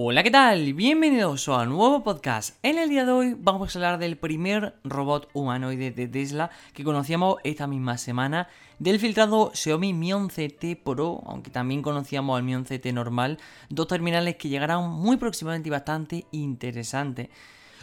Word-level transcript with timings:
Hola, 0.00 0.22
¿qué 0.22 0.30
tal? 0.30 0.74
Bienvenidos 0.74 1.48
a 1.48 1.62
un 1.62 1.70
nuevo 1.70 2.04
podcast. 2.04 2.56
En 2.62 2.78
el 2.78 2.88
día 2.88 3.04
de 3.04 3.10
hoy 3.10 3.34
vamos 3.36 3.74
a 3.74 3.78
hablar 3.80 3.98
del 3.98 4.16
primer 4.16 4.76
robot 4.84 5.28
humanoide 5.32 5.90
de 5.90 6.06
Tesla 6.06 6.50
que 6.72 6.84
conocíamos 6.84 7.38
esta 7.42 7.66
misma 7.66 7.98
semana, 7.98 8.46
del 8.78 9.00
filtrado 9.00 9.50
Xiaomi 9.52 9.92
Mi 9.94 10.12
11T 10.12 10.84
Pro, 10.84 11.24
aunque 11.26 11.50
también 11.50 11.82
conocíamos 11.82 12.38
al 12.38 12.44
Mi 12.44 12.54
11T 12.54 12.94
normal, 12.94 13.38
dos 13.70 13.88
terminales 13.88 14.36
que 14.36 14.48
llegarán 14.48 14.88
muy 14.88 15.16
próximamente 15.16 15.68
y 15.68 15.72
bastante 15.72 16.26
interesantes. 16.30 17.28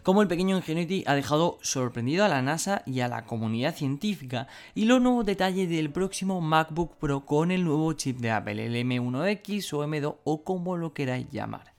Como 0.02 0.22
el 0.22 0.30
pequeño 0.30 0.56
Ingenuity 0.56 1.04
ha 1.08 1.16
dejado 1.16 1.58
sorprendido 1.64 2.24
a 2.24 2.30
la 2.30 2.42
NASA 2.42 2.82
y 2.86 3.02
a 3.02 3.10
la 3.10 3.26
comunidad 3.26 3.76
científica, 3.76 4.48
y 4.74 4.86
los 4.86 5.02
nuevos 5.02 5.26
detalles 5.26 5.70
del 5.70 5.92
próximo 5.92 6.40
MacBook 6.40 6.96
Pro 6.96 7.26
con 7.26 7.52
el 7.52 7.66
nuevo 7.66 7.92
chip 7.92 8.20
de 8.20 8.32
Apple, 8.32 8.68
el 8.68 8.76
M1X 8.88 9.74
o 9.74 9.86
M2 9.86 10.16
o 10.24 10.44
como 10.46 10.78
lo 10.78 10.94
queráis 10.94 11.30
llamar. 11.30 11.75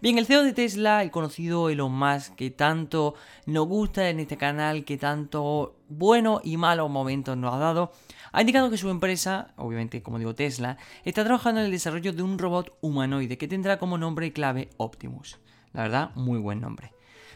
Bien, 0.00 0.16
el 0.16 0.26
CEO 0.26 0.44
de 0.44 0.52
Tesla, 0.52 1.02
el 1.02 1.10
conocido 1.10 1.70
Elon 1.70 1.92
Musk, 1.92 2.36
que 2.36 2.50
tanto 2.50 3.16
nos 3.46 3.66
gusta 3.66 4.08
en 4.10 4.20
este 4.20 4.36
canal, 4.36 4.84
que 4.84 4.96
tanto 4.96 5.74
buenos 5.88 6.40
y 6.44 6.56
malos 6.56 6.88
momentos 6.88 7.36
nos 7.36 7.52
ha 7.52 7.58
dado, 7.58 7.90
ha 8.30 8.40
indicado 8.40 8.70
que 8.70 8.76
su 8.76 8.90
empresa, 8.90 9.54
obviamente 9.56 10.00
como 10.00 10.20
digo 10.20 10.36
Tesla, 10.36 10.76
está 11.04 11.24
trabajando 11.24 11.58
en 11.58 11.66
el 11.66 11.72
desarrollo 11.72 12.12
de 12.12 12.22
un 12.22 12.38
robot 12.38 12.78
humanoide 12.80 13.38
que 13.38 13.48
tendrá 13.48 13.80
como 13.80 13.98
nombre 13.98 14.32
clave 14.32 14.70
Optimus. 14.76 15.40
La 15.72 15.82
verdad, 15.82 16.10
muy 16.14 16.38
buen 16.38 16.60
nombre. 16.60 16.92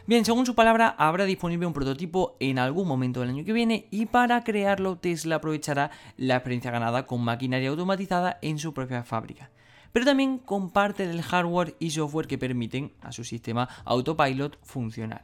Bien, 0.07 0.23
según 0.23 0.45
su 0.45 0.55
palabra, 0.55 0.95
habrá 0.97 1.25
disponible 1.25 1.67
un 1.67 1.73
prototipo 1.73 2.37
en 2.39 2.59
algún 2.59 2.87
momento 2.87 3.19
del 3.19 3.31
año 3.31 3.43
que 3.43 3.51
viene 3.51 3.87
y 3.91 4.05
para 4.05 4.41
crearlo 4.45 4.97
Tesla 4.97 5.35
aprovechará 5.35 5.91
la 6.15 6.35
experiencia 6.35 6.71
ganada 6.71 7.07
con 7.07 7.25
maquinaria 7.25 7.67
automatizada 7.67 8.39
en 8.41 8.57
su 8.57 8.73
propia 8.73 9.03
fábrica 9.03 9.51
pero 9.93 10.05
también 10.05 10.39
con 10.39 10.71
parte 10.71 11.07
del 11.07 11.21
hardware 11.21 11.77
y 11.79 11.91
software 11.91 12.27
que 12.27 12.37
permiten 12.37 12.91
a 13.01 13.13
su 13.13 13.23
sistema 13.23 13.69
autopilot 13.85 14.59
funcionar. 14.63 15.23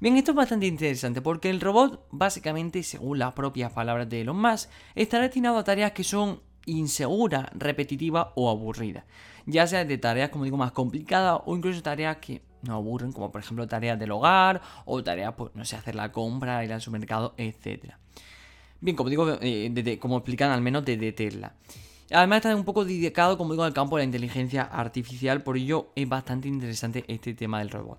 Bien, 0.00 0.16
esto 0.16 0.32
es 0.32 0.36
bastante 0.36 0.66
interesante 0.66 1.22
porque 1.22 1.50
el 1.50 1.60
robot, 1.60 2.08
básicamente, 2.10 2.82
según 2.82 3.18
las 3.18 3.32
propias 3.32 3.72
palabras 3.72 4.08
de 4.08 4.22
Elon 4.22 4.40
Musk, 4.40 4.68
estará 4.94 5.22
destinado 5.22 5.58
a 5.58 5.64
tareas 5.64 5.92
que 5.92 6.02
son 6.02 6.40
inseguras, 6.66 7.46
repetitivas 7.54 8.28
o 8.34 8.50
aburridas. 8.50 9.04
Ya 9.46 9.66
sea 9.66 9.84
de 9.84 9.98
tareas, 9.98 10.30
como 10.30 10.44
digo, 10.44 10.56
más 10.56 10.72
complicadas 10.72 11.40
o 11.44 11.56
incluso 11.56 11.82
tareas 11.82 12.16
que 12.16 12.42
no 12.62 12.74
aburren, 12.74 13.12
como 13.12 13.30
por 13.30 13.42
ejemplo 13.42 13.68
tareas 13.68 13.98
del 13.98 14.10
hogar 14.10 14.62
o 14.86 15.04
tareas, 15.04 15.34
pues, 15.36 15.54
no 15.54 15.64
sé, 15.64 15.76
hacer 15.76 15.94
la 15.94 16.10
compra, 16.10 16.64
ir 16.64 16.72
al 16.72 16.80
supermercado, 16.80 17.34
etc. 17.36 17.94
Bien, 18.80 18.96
como 18.96 19.10
digo, 19.10 19.38
eh, 19.40 19.98
como 20.00 20.16
explican 20.16 20.50
al 20.50 20.62
menos 20.62 20.84
desde 20.84 21.12
Tesla. 21.12 21.54
Además 22.10 22.36
está 22.38 22.54
un 22.54 22.64
poco 22.64 22.84
dedicado, 22.84 23.38
como 23.38 23.52
digo, 23.52 23.64
al 23.64 23.72
campo 23.72 23.96
de 23.96 24.02
la 24.02 24.06
inteligencia 24.06 24.62
artificial, 24.62 25.42
por 25.42 25.56
ello 25.56 25.88
es 25.96 26.08
bastante 26.08 26.48
interesante 26.48 27.04
este 27.08 27.34
tema 27.34 27.60
del 27.60 27.70
robot. 27.70 27.98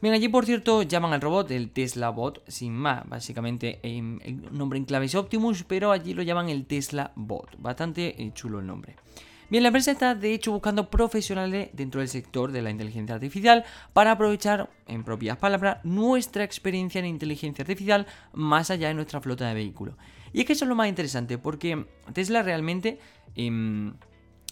Bien, 0.00 0.14
allí 0.14 0.28
por 0.28 0.46
cierto 0.46 0.82
llaman 0.82 1.12
al 1.12 1.20
robot 1.20 1.50
el 1.50 1.70
Tesla 1.70 2.10
Bot, 2.10 2.48
sin 2.48 2.72
más, 2.72 3.08
básicamente 3.08 3.80
em, 3.82 4.20
el 4.22 4.56
nombre 4.56 4.78
en 4.78 4.84
clave 4.84 5.06
es 5.06 5.14
Optimus, 5.16 5.64
pero 5.64 5.90
allí 5.90 6.14
lo 6.14 6.22
llaman 6.22 6.48
el 6.50 6.66
Tesla 6.66 7.10
Bot, 7.16 7.56
bastante 7.58 8.22
eh, 8.22 8.30
chulo 8.32 8.60
el 8.60 8.66
nombre. 8.66 8.94
Bien, 9.50 9.62
la 9.62 9.70
empresa 9.70 9.90
está 9.90 10.14
de 10.14 10.34
hecho 10.34 10.52
buscando 10.52 10.90
profesionales 10.90 11.70
dentro 11.72 12.00
del 12.00 12.08
sector 12.08 12.52
de 12.52 12.60
la 12.62 12.70
inteligencia 12.70 13.14
artificial 13.14 13.64
para 13.94 14.12
aprovechar, 14.12 14.70
en 14.86 15.02
propias 15.02 15.38
palabras, 15.38 15.78
nuestra 15.84 16.44
experiencia 16.44 16.98
en 16.98 17.06
inteligencia 17.06 17.62
artificial 17.62 18.06
más 18.34 18.70
allá 18.70 18.88
de 18.88 18.94
nuestra 18.94 19.20
flota 19.20 19.48
de 19.48 19.54
vehículos. 19.54 19.94
Y 20.32 20.40
es 20.40 20.46
que 20.46 20.52
eso 20.52 20.64
es 20.64 20.68
lo 20.68 20.74
más 20.74 20.88
interesante, 20.88 21.38
porque 21.38 21.86
Tesla 22.12 22.42
realmente, 22.42 22.98
em, 23.34 23.94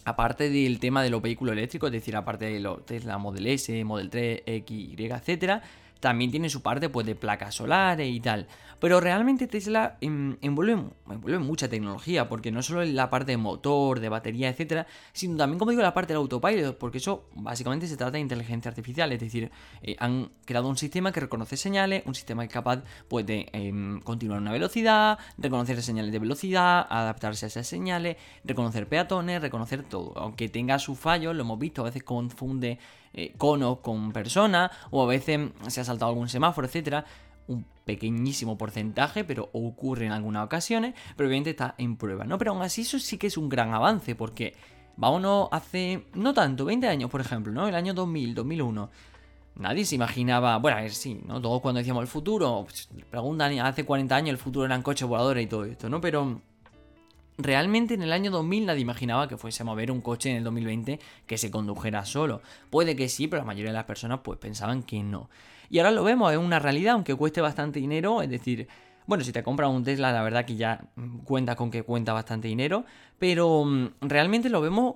aparte 0.05 0.49
del 0.49 0.79
tema 0.79 1.03
de 1.03 1.09
los 1.09 1.21
vehículos 1.21 1.53
eléctricos, 1.53 1.87
es 1.89 1.93
decir, 1.93 2.15
aparte 2.15 2.45
de 2.45 2.59
los 2.59 2.85
Tesla 2.85 3.17
Model 3.17 3.47
S, 3.47 3.83
Model 3.83 4.09
3, 4.09 4.43
X, 4.45 4.77
Y, 4.77 5.05
etcétera, 5.05 5.61
también 5.99 6.31
tiene 6.31 6.49
su 6.49 6.61
parte 6.61 6.89
pues, 6.89 7.05
de 7.05 7.15
placas 7.15 7.55
solares 7.55 8.07
y 8.09 8.19
tal. 8.19 8.47
Pero 8.79 8.99
realmente 8.99 9.47
Tesla 9.47 9.97
em, 10.01 10.37
envuelve, 10.41 10.83
envuelve, 11.09 11.39
mucha 11.39 11.67
tecnología, 11.67 12.29
porque 12.29 12.51
no 12.51 12.61
solo 12.61 12.83
en 12.83 12.95
la 12.95 13.09
parte 13.09 13.31
de 13.31 13.37
motor, 13.37 13.99
de 13.99 14.09
batería, 14.09 14.49
etcétera, 14.49 14.85
sino 15.13 15.35
también, 15.35 15.57
como 15.57 15.71
digo, 15.71 15.81
la 15.81 15.93
parte 15.95 16.13
del 16.13 16.21
autopilot, 16.21 16.77
porque 16.77 16.99
eso 16.99 17.27
básicamente 17.33 17.87
se 17.87 17.97
trata 17.97 18.13
de 18.13 18.19
inteligencia 18.19 18.69
artificial, 18.69 19.11
es 19.11 19.19
decir, 19.19 19.51
eh, 19.81 19.95
han 19.99 20.29
creado 20.45 20.67
un 20.67 20.77
sistema 20.77 21.11
que 21.11 21.21
reconoce 21.21 21.57
señales, 21.57 22.03
un 22.05 22.13
sistema 22.13 22.43
que 22.43 22.47
es 22.47 22.53
capaz 22.53 22.83
pues, 23.07 23.25
de 23.25 23.49
em, 23.51 23.99
continuar 24.01 24.41
una 24.41 24.51
velocidad, 24.51 25.17
reconocer 25.39 25.81
señales 25.81 26.11
de 26.11 26.19
velocidad, 26.19 26.85
adaptarse 26.87 27.45
a 27.45 27.47
esas 27.47 27.65
señales, 27.65 28.17
reconocer 28.43 28.87
peatones, 28.87 29.41
reconocer 29.41 29.83
todo. 29.83 30.13
Aunque 30.17 30.49
tenga 30.49 30.77
sus 30.77 30.99
fallos, 30.99 31.35
lo 31.35 31.41
hemos 31.41 31.57
visto, 31.57 31.81
a 31.81 31.85
veces 31.85 32.03
confunde 32.03 32.77
eh, 33.13 33.33
conos 33.37 33.79
con 33.79 34.11
personas, 34.11 34.71
o 34.91 35.03
a 35.03 35.07
veces 35.07 35.51
se 35.67 35.81
ha 35.81 35.83
saltado 35.83 36.11
algún 36.11 36.29
semáforo, 36.29 36.67
etcétera 36.67 37.05
un 37.47 37.65
pequeñísimo 37.85 38.57
porcentaje, 38.57 39.23
pero 39.23 39.49
ocurre 39.53 40.05
en 40.05 40.11
algunas 40.11 40.45
ocasiones, 40.45 40.93
pero 41.15 41.27
obviamente 41.27 41.51
está 41.51 41.75
en 41.77 41.95
prueba, 41.95 42.25
¿no? 42.25 42.37
Pero 42.37 42.51
aún 42.51 42.61
así 42.61 42.81
eso 42.81 42.99
sí 42.99 43.17
que 43.17 43.27
es 43.27 43.37
un 43.37 43.49
gran 43.49 43.73
avance, 43.73 44.15
porque 44.15 44.55
vámonos 44.97 45.47
hace, 45.51 46.05
no 46.13 46.33
tanto, 46.33 46.65
20 46.65 46.87
años, 46.87 47.09
por 47.09 47.21
ejemplo, 47.21 47.51
¿no? 47.51 47.67
El 47.67 47.75
año 47.75 47.93
2000, 47.93 48.35
2001. 48.35 48.89
Nadie 49.55 49.85
se 49.85 49.95
imaginaba, 49.95 50.57
bueno, 50.57 50.77
a 50.77 50.81
ver, 50.81 50.91
sí, 50.91 51.19
¿no? 51.25 51.41
Todos 51.41 51.61
cuando 51.61 51.79
decíamos 51.79 52.01
el 52.01 52.07
futuro, 52.07 52.65
pues, 52.65 52.89
preguntan, 53.09 53.57
hace 53.59 53.85
40 53.85 54.15
años 54.15 54.29
el 54.29 54.37
futuro 54.37 54.65
eran 54.65 54.83
coches 54.83 55.07
voladores 55.07 55.43
y 55.43 55.47
todo 55.47 55.65
esto, 55.65 55.89
¿no? 55.89 55.99
Pero 55.99 56.41
Realmente 57.37 57.93
en 57.93 58.01
el 58.01 58.13
año 58.13 58.31
2000 58.31 58.65
nadie 58.65 58.81
imaginaba 58.81 59.27
que 59.27 59.37
fuésemos 59.37 59.73
a 59.73 59.75
ver 59.75 59.91
un 59.91 60.01
coche 60.01 60.31
en 60.31 60.37
el 60.37 60.43
2020 60.43 60.99
que 61.27 61.37
se 61.37 61.51
condujera 61.51 62.03
solo. 62.03 62.41
Puede 62.71 62.95
que 62.95 63.09
sí, 63.09 63.27
pero 63.27 63.43
la 63.43 63.45
mayoría 63.45 63.71
de 63.71 63.77
las 63.77 63.85
personas 63.85 64.21
pues 64.23 64.39
pensaban 64.39 64.81
que 64.81 65.03
no. 65.03 65.29
Y 65.69 65.79
ahora 65.79 65.91
lo 65.91 66.03
vemos, 66.03 66.31
es 66.31 66.39
una 66.39 66.59
realidad, 66.59 66.93
aunque 66.93 67.13
cueste 67.13 67.41
bastante 67.41 67.79
dinero, 67.79 68.21
es 68.21 68.29
decir, 68.29 68.67
bueno, 69.05 69.23
si 69.23 69.31
te 69.31 69.43
compras 69.43 69.69
un 69.69 69.83
Tesla, 69.83 70.11
la 70.11 70.23
verdad 70.23 70.45
que 70.45 70.55
ya 70.55 70.89
cuenta 71.23 71.55
con 71.55 71.69
que 71.69 71.83
cuenta 71.83 72.11
bastante 72.11 72.47
dinero, 72.47 72.85
pero 73.19 73.63
mm, 73.65 73.87
realmente 74.01 74.49
lo 74.49 74.61
vemos 74.61 74.95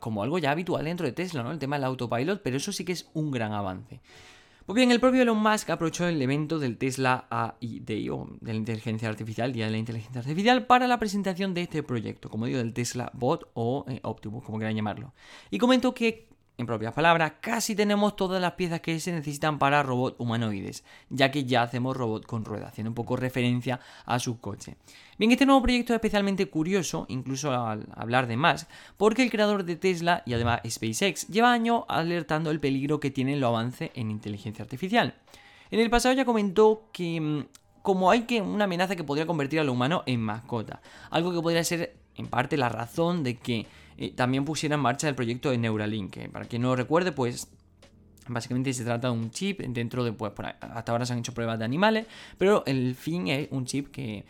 como 0.00 0.22
algo 0.22 0.38
ya 0.38 0.50
habitual 0.50 0.84
dentro 0.84 1.06
de 1.06 1.12
Tesla, 1.12 1.42
¿no? 1.42 1.52
El 1.52 1.58
tema 1.58 1.76
del 1.76 1.84
autopilot, 1.84 2.42
pero 2.42 2.56
eso 2.56 2.72
sí 2.72 2.84
que 2.84 2.92
es 2.92 3.10
un 3.14 3.30
gran 3.30 3.52
avance. 3.52 4.00
Pues 4.66 4.76
bien, 4.76 4.92
el 4.92 5.00
propio 5.00 5.22
Elon 5.22 5.42
Musk 5.42 5.70
aprovechó 5.70 6.06
el 6.06 6.22
evento 6.22 6.60
del 6.60 6.78
Tesla 6.78 7.26
AI 7.30 7.80
Day, 7.80 8.08
o 8.10 8.28
de 8.40 8.52
la 8.52 8.58
inteligencia 8.58 9.08
artificial, 9.08 9.52
Día 9.52 9.64
de 9.64 9.72
la 9.72 9.78
Inteligencia 9.78 10.20
Artificial, 10.20 10.66
para 10.66 10.86
la 10.86 11.00
presentación 11.00 11.52
de 11.52 11.62
este 11.62 11.82
proyecto, 11.82 12.30
como 12.30 12.46
digo, 12.46 12.58
del 12.58 12.72
Tesla 12.72 13.10
Bot 13.12 13.50
o 13.54 13.84
eh, 13.88 13.98
Optimus, 14.04 14.44
como 14.44 14.58
quieran 14.58 14.76
llamarlo. 14.76 15.14
Y 15.50 15.58
comentó 15.58 15.94
que 15.94 16.28
en 16.58 16.66
propias 16.66 16.92
palabras, 16.92 17.34
casi 17.40 17.74
tenemos 17.74 18.14
todas 18.14 18.40
las 18.40 18.52
piezas 18.52 18.80
que 18.80 18.98
se 19.00 19.12
necesitan 19.12 19.58
para 19.58 19.82
robot 19.82 20.16
humanoides, 20.18 20.84
ya 21.08 21.30
que 21.30 21.44
ya 21.44 21.62
hacemos 21.62 21.96
robot 21.96 22.26
con 22.26 22.44
ruedas, 22.44 22.68
haciendo 22.68 22.90
un 22.90 22.94
poco 22.94 23.16
referencia 23.16 23.80
a 24.04 24.18
su 24.18 24.38
coche. 24.40 24.76
Bien, 25.18 25.32
este 25.32 25.46
nuevo 25.46 25.62
proyecto 25.62 25.92
es 25.92 25.96
especialmente 25.96 26.46
curioso, 26.46 27.06
incluso 27.08 27.52
al 27.52 27.86
hablar 27.94 28.26
de 28.26 28.36
más, 28.36 28.66
porque 28.96 29.22
el 29.22 29.30
creador 29.30 29.64
de 29.64 29.76
Tesla 29.76 30.22
y 30.26 30.34
además 30.34 30.60
SpaceX 30.68 31.26
lleva 31.28 31.52
años 31.52 31.84
alertando 31.88 32.50
el 32.50 32.60
peligro 32.60 33.00
que 33.00 33.10
tiene 33.10 33.34
el 33.34 33.44
avance 33.44 33.90
en 33.94 34.10
inteligencia 34.10 34.62
artificial. 34.62 35.14
En 35.70 35.80
el 35.80 35.90
pasado 35.90 36.14
ya 36.14 36.26
comentó 36.26 36.88
que 36.92 37.20
mm, 37.20 37.44
como 37.82 38.10
hay 38.10 38.22
que 38.22 38.40
una 38.40 38.64
amenaza 38.64 38.94
que 38.94 39.04
podría 39.04 39.26
convertir 39.26 39.58
al 39.60 39.68
humano 39.68 40.02
en 40.06 40.20
mascota, 40.20 40.80
algo 41.10 41.32
que 41.32 41.40
podría 41.40 41.64
ser 41.64 41.96
en 42.16 42.28
parte 42.28 42.56
la 42.56 42.68
razón 42.68 43.22
de 43.22 43.38
que 43.38 43.66
eh, 43.96 44.12
también 44.12 44.44
pusiera 44.44 44.74
en 44.74 44.80
marcha 44.80 45.08
el 45.08 45.14
proyecto 45.14 45.50
de 45.50 45.58
Neuralink. 45.58 46.28
Para 46.30 46.44
quien 46.46 46.62
no 46.62 46.68
lo 46.68 46.76
recuerde, 46.76 47.12
pues 47.12 47.48
Básicamente 48.28 48.72
se 48.72 48.84
trata 48.84 49.08
de 49.08 49.14
un 49.14 49.30
chip 49.30 49.60
dentro 49.60 50.04
de, 50.04 50.12
pues, 50.12 50.32
hasta 50.60 50.92
ahora 50.92 51.04
se 51.04 51.12
han 51.12 51.18
hecho 51.18 51.34
pruebas 51.34 51.58
de 51.58 51.64
animales, 51.64 52.06
pero 52.38 52.62
el 52.66 52.94
fin 52.94 53.28
es 53.28 53.48
un 53.50 53.64
chip 53.64 53.88
que 53.90 54.24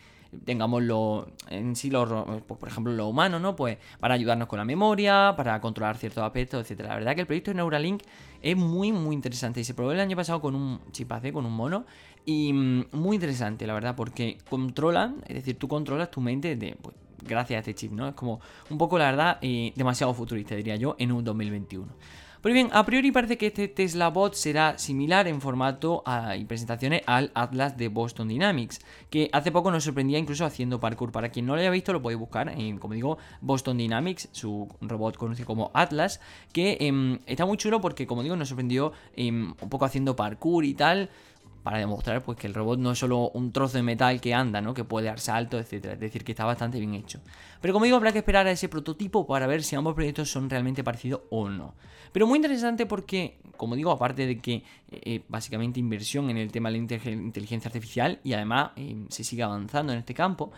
tengámoslo 0.45 1.27
en 1.49 1.75
sí, 1.75 1.91
lo, 1.91 2.41
pues, 2.47 2.59
por 2.59 2.67
ejemplo, 2.67 2.91
lo 2.91 3.07
humano, 3.07 3.39
¿no? 3.39 3.55
Pues 3.55 3.77
para 3.99 4.15
ayudarnos 4.15 4.47
con 4.47 4.57
la 4.57 4.65
memoria, 4.65 5.35
para 5.37 5.61
controlar 5.61 5.97
ciertos 5.97 6.23
aspectos, 6.23 6.61
etcétera. 6.61 6.89
La 6.89 6.95
verdad 6.95 7.13
que 7.13 7.21
el 7.21 7.27
proyecto 7.27 7.51
de 7.51 7.55
Neuralink 7.55 8.01
es 8.41 8.57
muy, 8.57 8.91
muy 8.91 9.13
interesante 9.13 9.61
y 9.61 9.63
se 9.63 9.75
probó 9.75 9.91
el 9.91 9.99
año 9.99 10.17
pasado 10.17 10.41
con 10.41 10.55
un 10.55 10.79
chip 10.91 11.11
AC, 11.11 11.31
con 11.31 11.45
un 11.45 11.53
mono, 11.53 11.85
y 12.25 12.51
mm, 12.51 12.85
muy 12.93 13.15
interesante, 13.15 13.67
la 13.67 13.75
verdad, 13.75 13.95
porque 13.95 14.39
controlan, 14.49 15.23
es 15.27 15.35
decir, 15.35 15.59
tú 15.59 15.67
controlas 15.67 16.09
tu 16.09 16.19
mente 16.19 16.55
de, 16.55 16.75
pues, 16.81 16.95
gracias 17.23 17.57
a 17.57 17.59
este 17.59 17.75
chip, 17.75 17.91
¿no? 17.91 18.07
Es 18.07 18.15
como 18.15 18.39
un 18.69 18.77
poco, 18.77 18.97
la 18.97 19.05
verdad, 19.05 19.37
eh, 19.41 19.73
demasiado 19.75 20.13
futurista, 20.13 20.55
diría 20.55 20.75
yo, 20.75 20.95
en 20.99 21.11
un 21.11 21.23
2021. 21.23 21.87
Pues 22.43 22.53
bien, 22.53 22.67
a 22.73 22.85
priori 22.85 23.09
parece 23.13 23.37
que 23.37 23.47
este 23.47 23.69
Tesla 23.69 24.09
Bot 24.09 24.33
será 24.33 24.77
similar 24.77 25.29
en 25.29 25.39
formato 25.39 26.03
y 26.37 26.43
presentaciones 26.43 27.01
al 27.05 27.31
Atlas 27.35 27.77
de 27.77 27.87
Boston 27.87 28.27
Dynamics, 28.27 28.81
que 29.09 29.29
hace 29.31 29.49
poco 29.49 29.71
nos 29.71 29.85
sorprendía 29.85 30.19
incluso 30.19 30.43
haciendo 30.43 30.77
parkour. 30.77 31.13
Para 31.13 31.29
quien 31.29 31.45
no 31.45 31.55
lo 31.55 31.61
haya 31.61 31.69
visto, 31.69 31.93
lo 31.93 32.01
podéis 32.01 32.19
buscar 32.19 32.49
en, 32.49 32.79
como 32.79 32.95
digo, 32.95 33.17
Boston 33.39 33.77
Dynamics, 33.77 34.27
su 34.33 34.67
robot 34.81 35.15
conocido 35.15 35.47
como 35.47 35.71
Atlas, 35.73 36.19
que 36.51 36.75
em, 36.81 37.19
está 37.27 37.45
muy 37.45 37.55
chulo 37.55 37.79
porque, 37.79 38.05
como 38.05 38.23
digo, 38.23 38.35
nos 38.35 38.49
sorprendió 38.49 38.91
em, 39.15 39.53
un 39.61 39.69
poco 39.69 39.85
haciendo 39.85 40.17
parkour 40.17 40.65
y 40.65 40.73
tal 40.73 41.09
para 41.63 41.77
demostrar 41.77 42.21
pues 42.23 42.37
que 42.37 42.45
el 42.47 42.53
robot 42.53 42.77
no 42.77 42.91
es 42.91 42.99
solo 42.99 43.29
un 43.29 43.51
trozo 43.51 43.77
de 43.77 43.83
metal 43.83 44.19
que 44.19 44.33
anda, 44.33 44.61
¿no? 44.61 44.73
Que 44.73 44.83
puede 44.83 45.07
dar 45.07 45.19
saltos, 45.19 45.61
etcétera. 45.61 45.93
Es 45.93 45.99
decir, 45.99 46.23
que 46.23 46.33
está 46.33 46.43
bastante 46.45 46.77
bien 46.77 46.93
hecho. 46.93 47.21
Pero 47.61 47.73
como 47.73 47.85
digo, 47.85 47.97
habrá 47.97 48.11
que 48.11 48.19
esperar 48.19 48.45
a 48.47 48.51
ese 48.51 48.67
prototipo 48.67 49.25
para 49.25 49.47
ver 49.47 49.63
si 49.63 49.75
ambos 49.75 49.95
proyectos 49.95 50.29
son 50.29 50.49
realmente 50.49 50.83
parecidos 50.83 51.21
o 51.29 51.49
no. 51.49 51.73
Pero 52.11 52.27
muy 52.27 52.37
interesante 52.37 52.85
porque, 52.85 53.37
como 53.55 53.75
digo, 53.75 53.91
aparte 53.91 54.27
de 54.27 54.39
que 54.39 54.63
eh, 54.91 55.23
básicamente 55.29 55.79
inversión 55.79 56.29
en 56.29 56.37
el 56.37 56.51
tema 56.51 56.69
de 56.69 56.73
la 56.77 57.11
inteligencia 57.11 57.69
artificial 57.69 58.19
y 58.23 58.33
además 58.33 58.71
eh, 58.75 59.05
se 59.09 59.23
sigue 59.23 59.43
avanzando 59.43 59.93
en 59.93 59.99
este 59.99 60.13
campo, 60.13 60.51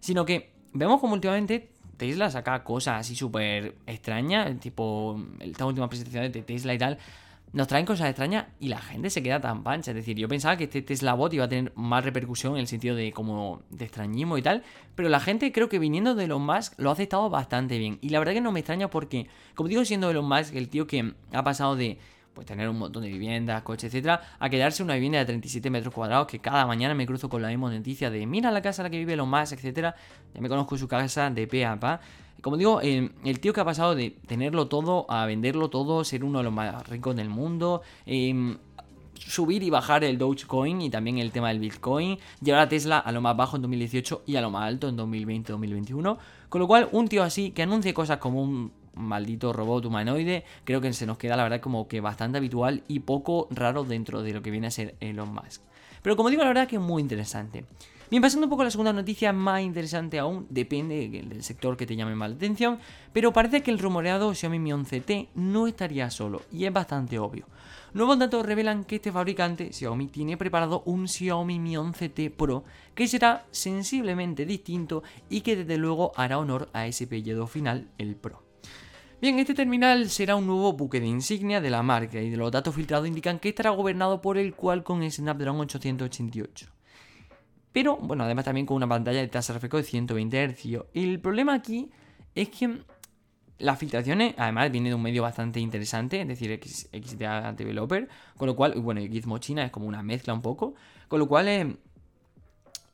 sino 0.00 0.24
que 0.24 0.52
vemos 0.74 1.00
como 1.00 1.14
últimamente 1.14 1.70
Tesla 1.96 2.30
saca 2.30 2.62
cosas 2.62 3.00
así 3.00 3.14
súper 3.14 3.76
extrañas, 3.86 4.58
tipo 4.60 5.20
esta 5.40 5.66
última 5.66 5.88
presentación 5.88 6.30
de 6.30 6.42
Tesla 6.42 6.74
y 6.74 6.78
tal, 6.78 6.98
nos 7.52 7.68
traen 7.68 7.84
cosas 7.84 8.08
extrañas 8.08 8.46
y 8.60 8.68
la 8.68 8.78
gente 8.78 9.10
se 9.10 9.22
queda 9.22 9.40
tan 9.40 9.62
pancha. 9.62 9.90
Es 9.90 9.96
decir, 9.96 10.16
yo 10.16 10.28
pensaba 10.28 10.56
que 10.56 10.64
este 10.64 10.82
Tesla 10.82 11.14
Bot 11.14 11.32
iba 11.34 11.44
a 11.44 11.48
tener 11.48 11.72
más 11.76 12.04
repercusión 12.04 12.54
en 12.54 12.60
el 12.60 12.66
sentido 12.66 12.96
de 12.96 13.12
como 13.12 13.62
de 13.70 13.84
extrañismo 13.84 14.38
y 14.38 14.42
tal, 14.42 14.62
pero 14.94 15.08
la 15.08 15.20
gente 15.20 15.52
creo 15.52 15.68
que 15.68 15.78
viniendo 15.78 16.14
de 16.14 16.24
Elon 16.24 16.44
Musk 16.44 16.78
lo 16.78 16.90
ha 16.90 16.92
aceptado 16.94 17.28
bastante 17.28 17.78
bien. 17.78 17.98
Y 18.00 18.08
la 18.08 18.18
verdad 18.18 18.32
que 18.32 18.40
no 18.40 18.52
me 18.52 18.60
extraña 18.60 18.88
porque, 18.88 19.28
como 19.54 19.68
digo, 19.68 19.84
siendo 19.84 20.10
Elon 20.10 20.28
Musk 20.28 20.54
el 20.54 20.68
tío 20.68 20.86
que 20.86 21.14
ha 21.32 21.44
pasado 21.44 21.76
de 21.76 21.98
pues 22.32 22.46
tener 22.46 22.66
un 22.68 22.78
montón 22.78 23.02
de 23.02 23.10
viviendas, 23.10 23.62
coches, 23.62 23.92
etcétera, 23.92 24.22
a 24.38 24.48
quedarse 24.48 24.82
una 24.82 24.94
vivienda 24.94 25.18
de 25.18 25.26
37 25.26 25.68
metros 25.68 25.92
cuadrados 25.92 26.26
que 26.26 26.38
cada 26.38 26.66
mañana 26.66 26.94
me 26.94 27.06
cruzo 27.06 27.28
con 27.28 27.42
la 27.42 27.48
misma 27.48 27.70
noticia 27.70 28.10
de 28.10 28.26
mira 28.26 28.50
la 28.50 28.62
casa 28.62 28.80
en 28.80 28.84
la 28.84 28.90
que 28.90 28.96
vive 28.96 29.12
Elon 29.12 29.28
Musk, 29.28 29.52
etcétera. 29.52 29.94
Ya 30.32 30.40
me 30.40 30.48
conozco 30.48 30.78
su 30.78 30.88
casa 30.88 31.28
de 31.28 31.46
pe 31.46 31.66
a 31.66 31.78
pa. 31.78 32.00
Como 32.42 32.56
digo, 32.56 32.80
el, 32.80 33.40
tío 33.40 33.52
que 33.52 33.60
ha 33.60 33.64
pasado 33.64 33.94
de 33.94 34.10
tenerlo 34.26 34.66
todo 34.66 35.06
a 35.08 35.26
venderlo 35.26 35.70
todo, 35.70 36.04
ser 36.04 36.24
uno 36.24 36.38
de 36.38 36.44
los 36.44 36.52
más 36.52 36.88
ricos 36.88 37.14
del 37.14 37.28
mundo, 37.28 37.82
em, 38.04 38.58
subir 39.14 39.62
y 39.62 39.70
bajar 39.70 40.02
el 40.02 40.18
Dogecoin 40.18 40.82
y 40.82 40.90
también 40.90 41.18
el 41.18 41.30
tema 41.30 41.48
del 41.48 41.60
Bitcoin, 41.60 42.18
llevar 42.42 42.62
a 42.62 42.68
Tesla 42.68 42.98
a 42.98 43.12
lo 43.12 43.20
más 43.20 43.36
bajo 43.36 43.54
en 43.54 43.62
2018 43.62 44.22
y 44.26 44.34
a 44.34 44.40
lo 44.40 44.50
más 44.50 44.64
alto 44.64 44.88
en 44.88 44.96
2020-2021. 44.96 46.18
Con 46.48 46.60
lo 46.60 46.66
cual, 46.66 46.88
un 46.90 47.06
tío 47.06 47.22
así 47.22 47.52
que 47.52 47.62
anuncie 47.62 47.94
cosas 47.94 48.18
como 48.18 48.42
un 48.42 48.72
maldito 48.94 49.52
robot 49.52 49.86
humanoide, 49.86 50.44
creo 50.64 50.80
que 50.80 50.92
se 50.92 51.06
nos 51.06 51.18
queda 51.18 51.36
la 51.36 51.42
verdad 51.42 51.60
como 51.60 51.88
que 51.88 52.00
bastante 52.00 52.38
habitual 52.38 52.82
y 52.88 53.00
poco 53.00 53.48
raro 53.50 53.84
dentro 53.84 54.22
de 54.22 54.32
lo 54.32 54.42
que 54.42 54.50
viene 54.50 54.66
a 54.66 54.70
ser 54.70 54.96
Elon 55.00 55.32
Musk. 55.32 55.62
Pero 56.02 56.16
como 56.16 56.30
digo, 56.30 56.42
la 56.42 56.48
verdad 56.48 56.68
que 56.68 56.76
es 56.76 56.82
muy 56.82 57.00
interesante. 57.00 57.64
Bien, 58.12 58.20
pasando 58.20 58.44
un 58.44 58.50
poco 58.50 58.60
a 58.60 58.66
la 58.66 58.70
segunda 58.70 58.92
noticia, 58.92 59.32
más 59.32 59.62
interesante 59.62 60.18
aún, 60.18 60.46
depende 60.50 61.08
del 61.08 61.42
sector 61.42 61.78
que 61.78 61.86
te 61.86 61.96
llame 61.96 62.14
más 62.14 62.28
la 62.28 62.36
atención, 62.36 62.78
pero 63.14 63.32
parece 63.32 63.62
que 63.62 63.70
el 63.70 63.78
rumoreado 63.78 64.34
Xiaomi 64.34 64.58
Mi 64.58 64.70
11T 64.70 65.28
no 65.34 65.66
estaría 65.66 66.10
solo, 66.10 66.42
y 66.52 66.66
es 66.66 66.72
bastante 66.74 67.18
obvio. 67.18 67.46
Nuevos 67.94 68.18
datos 68.18 68.44
revelan 68.44 68.84
que 68.84 68.96
este 68.96 69.12
fabricante, 69.12 69.72
Xiaomi, 69.72 70.08
tiene 70.08 70.36
preparado 70.36 70.82
un 70.84 71.08
Xiaomi 71.08 71.58
Mi 71.58 71.76
11T 71.76 72.32
Pro 72.32 72.64
que 72.94 73.08
será 73.08 73.46
sensiblemente 73.50 74.44
distinto 74.44 75.02
y 75.30 75.40
que 75.40 75.56
desde 75.56 75.78
luego 75.78 76.12
hará 76.14 76.38
honor 76.38 76.68
a 76.74 76.86
ese 76.86 77.04
apellido 77.04 77.46
final, 77.46 77.88
el 77.96 78.16
Pro. 78.16 78.51
Bien, 79.22 79.38
este 79.38 79.54
terminal 79.54 80.10
será 80.10 80.34
un 80.34 80.48
nuevo 80.48 80.72
buque 80.72 80.98
de 80.98 81.06
insignia 81.06 81.60
de 81.60 81.70
la 81.70 81.84
marca 81.84 82.20
y 82.20 82.28
de 82.28 82.36
los 82.36 82.50
datos 82.50 82.74
filtrados 82.74 83.06
indican 83.06 83.38
que 83.38 83.50
estará 83.50 83.70
gobernado 83.70 84.20
por 84.20 84.36
el 84.36 84.52
Qualcomm 84.52 85.08
Snapdragon 85.08 85.60
888. 85.60 86.66
Pero, 87.70 87.98
bueno, 87.98 88.24
además 88.24 88.46
también 88.46 88.66
con 88.66 88.78
una 88.78 88.88
pantalla 88.88 89.20
de 89.20 89.28
tasa 89.28 89.52
refresco 89.52 89.76
de 89.76 89.84
120 89.84 90.48
Hz. 90.48 90.86
El 90.92 91.20
problema 91.20 91.54
aquí 91.54 91.92
es 92.34 92.48
que 92.48 92.78
las 93.58 93.78
filtraciones, 93.78 94.34
además, 94.38 94.72
viene 94.72 94.88
de 94.88 94.96
un 94.96 95.02
medio 95.02 95.22
bastante 95.22 95.60
interesante, 95.60 96.20
es 96.20 96.26
decir, 96.26 96.58
XDA 96.60 97.52
Developer, 97.52 98.08
con 98.36 98.48
lo 98.48 98.56
cual, 98.56 98.74
bueno, 98.80 99.02
Gizmo 99.02 99.38
China 99.38 99.64
es 99.64 99.70
como 99.70 99.86
una 99.86 100.02
mezcla 100.02 100.34
un 100.34 100.42
poco, 100.42 100.74
con 101.06 101.20
lo 101.20 101.28
cual 101.28 101.78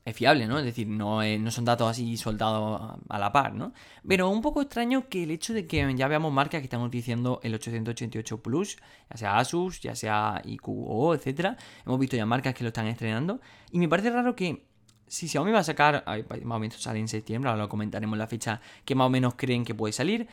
es, 0.09 0.17
fiable, 0.17 0.47
¿no? 0.47 0.59
Es 0.59 0.65
decir, 0.65 0.87
no, 0.87 1.23
no 1.23 1.51
son 1.51 1.65
datos 1.65 1.91
así 1.91 2.17
soltados 2.17 2.99
a 3.09 3.19
la 3.19 3.33
par, 3.33 3.55
¿no? 3.55 3.73
Pero 4.07 4.29
un 4.29 4.43
poco 4.43 4.63
extraño 4.63 5.09
que 5.09 5.23
el 5.25 5.31
hecho 5.31 5.53
de 5.53 5.67
que 5.67 5.95
ya 5.97 6.09
veamos 6.09 6.33
marcas 6.33 6.61
que 6.61 6.65
están 6.65 6.83
utilizando 6.83 7.41
el 7.43 7.55
888 7.55 8.43
Plus, 8.43 8.77
ya 9.11 9.17
sea 9.17 9.39
Asus, 9.39 9.81
ya 9.81 9.95
sea 9.95 10.41
IQO, 10.45 11.15
etcétera, 11.15 11.57
hemos 11.87 11.99
visto 11.99 12.17
ya 12.17 12.27
marcas 12.27 12.55
que 12.55 12.65
lo 12.65 12.69
están 12.69 12.87
estrenando, 12.87 13.41
y 13.71 13.79
me 13.79 13.89
parece 13.89 14.11
raro 14.11 14.35
que 14.35 14.65
si 15.09 15.29
Xiaomi 15.29 15.53
va 15.53 15.61
a 15.61 15.65
sacar, 15.65 16.05
más 16.45 16.57
o 16.57 16.59
menos 16.59 16.81
sale 16.81 16.99
en 16.99 17.09
septiembre, 17.09 17.51
ahora 17.51 17.63
lo 17.63 17.69
comentaremos 17.69 18.17
la 18.19 18.27
fecha 18.27 18.61
que 18.85 18.95
más 18.95 19.07
o 19.07 19.11
menos 19.11 19.35
creen 19.37 19.65
que 19.65 19.75
puede 19.75 19.93
salir. 19.93 20.29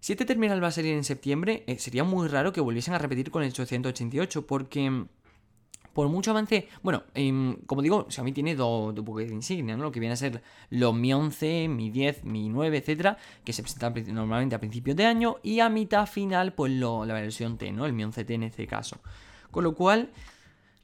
Si 0.00 0.12
este 0.12 0.24
terminal 0.24 0.62
va 0.62 0.68
a 0.68 0.72
salir 0.72 0.94
en 0.94 1.04
septiembre, 1.04 1.64
eh, 1.66 1.78
sería 1.78 2.04
muy 2.04 2.28
raro 2.28 2.52
que 2.52 2.60
volviesen 2.60 2.94
a 2.94 2.98
repetir 2.98 3.30
con 3.30 3.42
el 3.42 3.48
888, 3.48 4.46
porque 4.46 5.06
por 5.96 6.10
mucho 6.10 6.30
avance, 6.30 6.68
bueno, 6.82 7.04
em, 7.14 7.56
como 7.64 7.80
digo, 7.80 8.04
Xiaomi 8.10 8.32
tiene 8.32 8.54
dos, 8.54 8.94
buques 8.96 9.28
de 9.28 9.34
insignia, 9.34 9.78
¿no? 9.78 9.84
Lo 9.84 9.92
que 9.92 9.98
viene 9.98 10.12
a 10.12 10.16
ser 10.16 10.42
los 10.68 10.94
Mi 10.94 11.14
11, 11.14 11.68
Mi 11.68 11.88
10, 11.88 12.22
Mi 12.24 12.50
9, 12.50 12.76
etcétera, 12.76 13.16
que 13.42 13.54
se 13.54 13.62
presentan 13.62 13.94
normalmente 14.14 14.54
a 14.54 14.60
principios 14.60 14.94
de 14.94 15.06
año, 15.06 15.38
y 15.42 15.60
a 15.60 15.70
mitad 15.70 16.06
final, 16.06 16.52
pues 16.52 16.70
la 16.70 17.14
versión 17.14 17.56
T, 17.56 17.72
¿no? 17.72 17.86
El 17.86 17.94
Mi 17.94 18.04
11T 18.04 18.28
en 18.34 18.42
este 18.42 18.66
caso. 18.66 18.98
Con 19.50 19.64
lo 19.64 19.74
cual, 19.74 20.10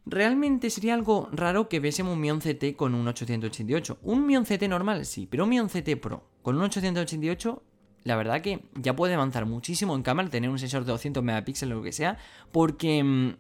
Realmente 0.05 0.69
sería 0.69 0.95
algo 0.95 1.29
raro 1.31 1.69
que 1.69 1.79
viésemos 1.79 2.15
un 2.15 2.21
Mi 2.21 2.29
11T 2.29 2.75
con 2.75 2.93
un 2.97 3.07
888. 3.07 3.99
Un 4.03 4.27
Mi 4.27 4.35
11T 4.35 4.69
normal, 4.69 5.07
sí, 5.07 5.29
pero 5.31 5.45
un 5.45 5.51
Mi 5.51 5.59
11T 5.59 6.01
Pro 6.01 6.25
con 6.43 6.57
un 6.57 6.63
888, 6.63 7.63
la 8.03 8.17
verdad 8.17 8.41
que 8.41 8.65
ya 8.75 8.97
puede 8.97 9.15
avanzar 9.15 9.47
muchísimo 9.47 9.95
en 9.95 10.03
cámara, 10.03 10.29
tener 10.29 10.51
un 10.51 10.59
sensor 10.59 10.85
de 10.85 10.91
200 10.91 11.23
megapíxeles 11.23 11.73
o 11.73 11.79
lo 11.79 11.85
que 11.85 11.93
sea, 11.93 12.19
porque... 12.51 13.37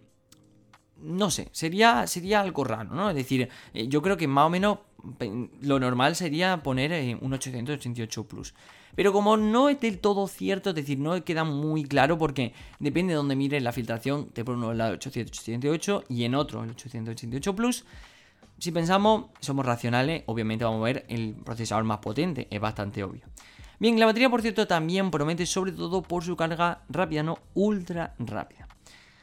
No 1.02 1.31
sé, 1.31 1.49
sería, 1.52 2.06
sería 2.06 2.40
algo 2.40 2.64
raro, 2.64 2.94
¿no? 2.94 3.10
Es 3.10 3.16
decir, 3.16 3.49
eh, 3.75 3.88
yo 3.88 4.02
creo 4.02 4.16
que 4.16 4.28
más 4.28 4.46
o 4.46 4.50
menos 4.50 4.78
lo 5.60 5.81
normal 5.81 6.14
sería 6.16 6.62
poner 6.62 6.93
eh, 6.93 7.16
un 7.20 7.32
888 7.32 8.25
Plus. 8.25 8.54
Pero 8.94 9.12
como 9.12 9.37
no 9.37 9.69
es 9.69 9.81
del 9.81 9.99
todo 9.99 10.28
cierto, 10.28 10.70
es 10.70 10.76
decir, 10.76 10.99
no 10.99 11.25
queda 11.25 11.44
muy 11.44 11.84
claro 11.84 12.19
porque 12.19 12.52
depende 12.78 13.12
de 13.12 13.16
donde 13.16 13.37
mires 13.37 13.62
la 13.62 13.72
filtración, 13.72 14.28
te 14.28 14.44
pone 14.44 14.58
uno 14.58 14.72
el 14.72 14.81
888 14.81 16.04
y 16.08 16.25
en 16.25 16.34
otro 16.34 16.62
el 16.62 16.70
888 16.70 17.56
Plus. 17.56 17.84
Si 18.58 18.70
pensamos, 18.70 19.26
somos 19.40 19.66
racionales, 19.66 20.22
obviamente 20.26 20.64
vamos 20.64 20.82
a 20.82 20.84
ver 20.84 21.06
el 21.08 21.34
procesador 21.34 21.84
más 21.84 21.98
potente, 21.98 22.46
es 22.50 22.60
bastante 22.60 23.02
obvio. 23.02 23.22
Bien, 23.81 23.98
la 23.98 24.06
batería, 24.06 24.31
por 24.31 24.43
cierto, 24.43 24.69
también 24.69 25.10
promete, 25.10 25.44
sobre 25.46 25.72
todo 25.72 26.02
por 26.02 26.22
su 26.22 26.37
carga 26.37 26.82
rápida, 26.88 27.25
no 27.25 27.38
ultra 27.55 28.14
rápida. 28.20 28.62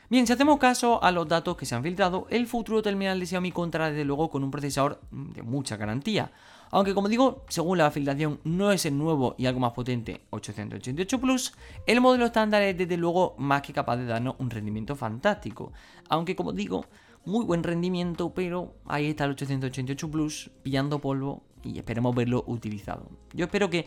Bien, 0.10 0.26
si 0.26 0.34
hacemos 0.34 0.58
caso 0.58 1.04
a 1.04 1.12
los 1.12 1.28
datos 1.28 1.56
que 1.56 1.68
se 1.68 1.76
han 1.76 1.84
filtrado, 1.84 2.26
el 2.32 2.48
futuro 2.48 2.82
terminal 2.82 3.20
de 3.20 3.28
Xiaomi 3.28 3.52
contará 3.52 3.92
desde 3.92 4.04
luego 4.04 4.32
con 4.32 4.44
un 4.44 4.50
procesador 4.50 5.00
de 5.12 5.44
mucha 5.44 5.78
garantía. 5.78 6.32
Aunque 6.72 6.96
como 6.96 7.10
digo, 7.10 7.46
según 7.48 7.78
la 7.78 7.92
filtración 7.92 8.40
no 8.44 8.72
es 8.72 8.88
el 8.88 8.98
nuevo 8.98 9.36
y 9.38 9.46
algo 9.46 9.60
más 9.60 9.74
potente 9.74 10.22
888 10.32 11.22
Plus, 11.22 11.54
el 11.86 12.02
modelo 12.02 12.26
estándar 12.26 12.64
es 12.64 12.76
desde 12.76 12.98
luego 12.98 13.36
más 13.38 13.62
que 13.62 13.72
capaz 13.72 13.98
de 13.98 14.06
darnos 14.06 14.34
un 14.40 14.50
rendimiento 14.50 14.96
fantástico. 14.96 15.74
Aunque 16.10 16.36
como 16.36 16.54
digo, 16.54 16.86
muy 17.26 17.46
buen 17.46 17.62
rendimiento, 17.62 18.34
pero 18.34 18.74
ahí 18.86 19.12
está 19.12 19.26
el 19.26 19.32
888 19.32 20.10
Plus 20.10 20.50
pillando 20.64 20.98
polvo 20.98 21.44
y 21.64 21.78
esperemos 21.78 22.16
verlo 22.16 22.44
utilizado. 22.48 23.12
Yo 23.34 23.46
espero 23.46 23.70
que 23.70 23.86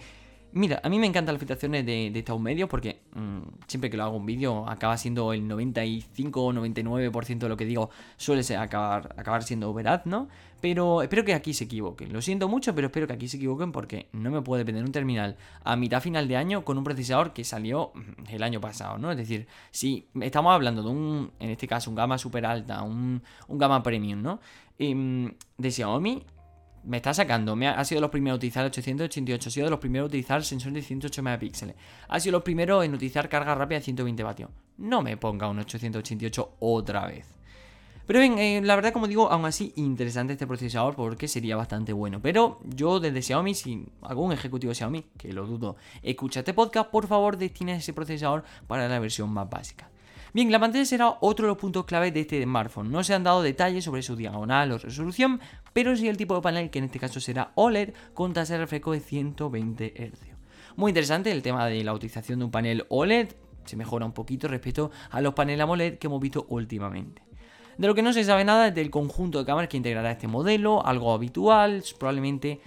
Mira, 0.55 0.81
a 0.85 0.89
mí 0.91 0.99
me 0.99 1.07
encantan 1.07 1.35
las 1.35 1.41
filtraciones 1.41 1.87
de, 1.87 2.11
de 2.11 2.19
estos 2.19 2.39
medios 2.39 2.69
porque 2.69 3.01
mm, 3.15 3.41
siempre 3.67 3.89
que 3.89 3.97
lo 3.97 4.05
hago 4.05 4.17
un 4.17 4.27
vídeo 4.27 4.69
acaba 4.69 4.99
siendo 4.99 5.33
el 5.33 5.49
95 5.49 6.45
o 6.45 6.53
99% 6.53 7.39
de 7.39 7.49
lo 7.49 7.57
que 7.57 7.65
digo 7.65 7.89
suele 8.19 8.43
acabar, 8.57 9.15
acabar 9.17 9.43
siendo 9.45 9.73
veraz, 9.73 10.05
¿no? 10.05 10.29
Pero 10.61 11.01
espero 11.03 11.25
que 11.25 11.33
aquí 11.33 11.55
se 11.55 11.65
equivoquen. 11.65 12.13
Lo 12.13 12.21
siento 12.21 12.49
mucho, 12.49 12.75
pero 12.75 12.89
espero 12.89 13.07
que 13.07 13.15
aquí 13.15 13.29
se 13.29 13.39
equivoquen 13.39 13.73
porque 13.73 14.09
no 14.13 14.31
me 14.31 14.43
puede 14.43 14.63
vender 14.63 14.85
un 14.85 14.93
terminal 14.93 15.37
a 15.65 15.75
mitad 15.75 16.03
final 16.03 16.29
de 16.29 16.37
año 16.37 16.65
con 16.65 16.77
un 16.77 16.85
procesador 16.85 17.33
que 17.33 17.45
salió 17.45 17.91
mm, 17.95 18.35
el 18.35 18.43
año 18.43 18.61
pasado, 18.61 18.99
¿no? 18.99 19.11
Es 19.11 19.17
decir, 19.17 19.47
si 19.71 20.07
estamos 20.21 20.53
hablando 20.53 20.83
de 20.83 20.91
un, 20.91 21.33
en 21.41 21.51
este 21.51 21.67
caso, 21.67 21.89
un 21.89 21.97
gama 21.97 22.19
super 22.19 22.45
alta, 22.45 22.83
un, 22.83 23.23
un 23.49 23.59
gama 23.59 23.83
premium, 23.83 24.21
¿no? 24.21 24.41
Em, 24.79 25.33
de 25.57 25.71
Xiaomi, 25.71 26.25
me 26.85 26.99
está 26.99 27.15
sacando. 27.15 27.57
Me 27.57 27.69
ha, 27.69 27.85
sido 27.85 28.01
los 28.01 28.11
primeros 28.11 28.37
en 28.37 28.39
utilizar 28.39 28.65
el 28.65 28.71
888. 28.71 29.49
Ha 29.49 29.53
sido 29.53 29.67
de 29.67 29.71
los 29.71 29.81
primeros 29.81 30.07
en 30.07 30.09
utilizar 30.09 30.45
sensor 30.45 30.73
de 30.73 30.83
108 30.83 31.23
megapíxeles. 31.23 31.77
Ha 32.09 32.21
sido 32.21 32.33
los 32.33 32.43
primeros 32.43 32.85
en 32.85 32.95
utilizar 32.95 33.29
carga 33.29 33.55
rápida 33.55 33.79
de 33.79 33.85
120 33.85 34.23
vatios. 34.23 34.51
No 34.79 35.03
me 35.03 35.17
ponga 35.17 35.49
un 35.49 35.59
888 35.59 36.57
otra 36.61 37.07
vez. 37.07 37.27
Pero 38.07 38.19
bien, 38.19 38.39
eh, 38.39 38.61
la 38.63 38.75
verdad, 38.75 38.93
como 38.93 39.07
digo, 39.07 39.31
aún 39.31 39.45
así 39.45 39.73
interesante 39.77 40.33
este 40.33 40.47
procesador 40.47 40.97
porque 40.97 41.29
sería 41.29 41.57
bastante 41.57 41.93
bueno. 41.93 42.21
Pero 42.21 42.59
yo 42.65 42.99
desde 42.99 43.23
Xiaomi, 43.23 43.55
si 43.55 43.87
algún 44.03 44.33
ejecutivo 44.33 44.75
Xiaomi, 44.75 45.05
que 45.17 45.33
lo 45.33 45.47
dudo, 45.47 45.77
escucha 46.03 46.41
este 46.41 46.53
podcast, 46.53 46.91
por 46.91 47.07
favor 47.07 47.37
destine 47.37 47.77
ese 47.77 47.93
procesador 47.93 48.43
para 48.67 48.89
la 48.89 48.99
versión 48.99 49.31
más 49.31 49.49
básica. 49.49 49.92
Bien, 50.35 50.51
la 50.51 50.59
pantalla 50.59 50.87
será 50.87 51.19
otro 51.21 51.45
de 51.45 51.49
los 51.49 51.59
puntos 51.59 51.85
clave 51.85 52.11
de 52.11 52.21
este 52.21 52.43
smartphone. 52.43 52.91
No 52.91 53.05
se 53.05 53.13
han 53.13 53.23
dado 53.23 53.43
detalles 53.43 53.85
sobre 53.85 54.03
su 54.03 54.17
diagonal 54.17 54.73
o 54.73 54.79
resolución, 54.79 55.41
pero 55.75 55.95
sí 55.95 56.09
el 56.09 56.17
tipo 56.17 56.35
de 56.35 56.41
panel 56.41 56.71
que 56.71 56.79
en 56.79 56.87
este 56.87 56.99
caso 56.99 57.21
será 57.21 57.53
OLED 57.55 57.93
con 58.15 58.33
tasa 58.33 58.55
de 58.55 58.61
refresco 58.61 58.93
de 58.93 59.01
120 59.01 59.95
Hz. 59.95 60.33
Muy 60.77 60.91
interesante 60.91 61.31
el 61.31 61.43
tema 61.43 61.67
de 61.67 61.85
la 61.85 61.93
utilización 61.93 62.39
de 62.39 62.47
un 62.47 62.51
panel 62.51 62.87
OLED, 62.89 63.29
se 63.67 63.77
mejora 63.77 64.07
un 64.07 64.13
poquito 64.13 64.49
respecto 64.49 64.91
a 65.11 65.21
los 65.21 65.35
paneles 65.35 65.65
AMOLED 65.65 65.99
que 65.99 66.07
hemos 66.07 66.21
visto 66.21 66.47
últimamente. 66.49 67.23
De 67.77 67.87
lo 67.87 67.95
que 67.95 68.03
no 68.03 68.15
se 68.15 68.25
sabe 68.25 68.43
nada 68.45 68.69
es 68.69 68.75
del 68.75 68.91
conjunto 68.91 69.39
de 69.39 69.45
cámaras 69.45 69.69
que 69.69 69.77
integrará 69.77 70.13
este 70.13 70.29
modelo, 70.29 70.85
algo 70.85 71.13
habitual, 71.13 71.85
probablemente, 71.99 72.61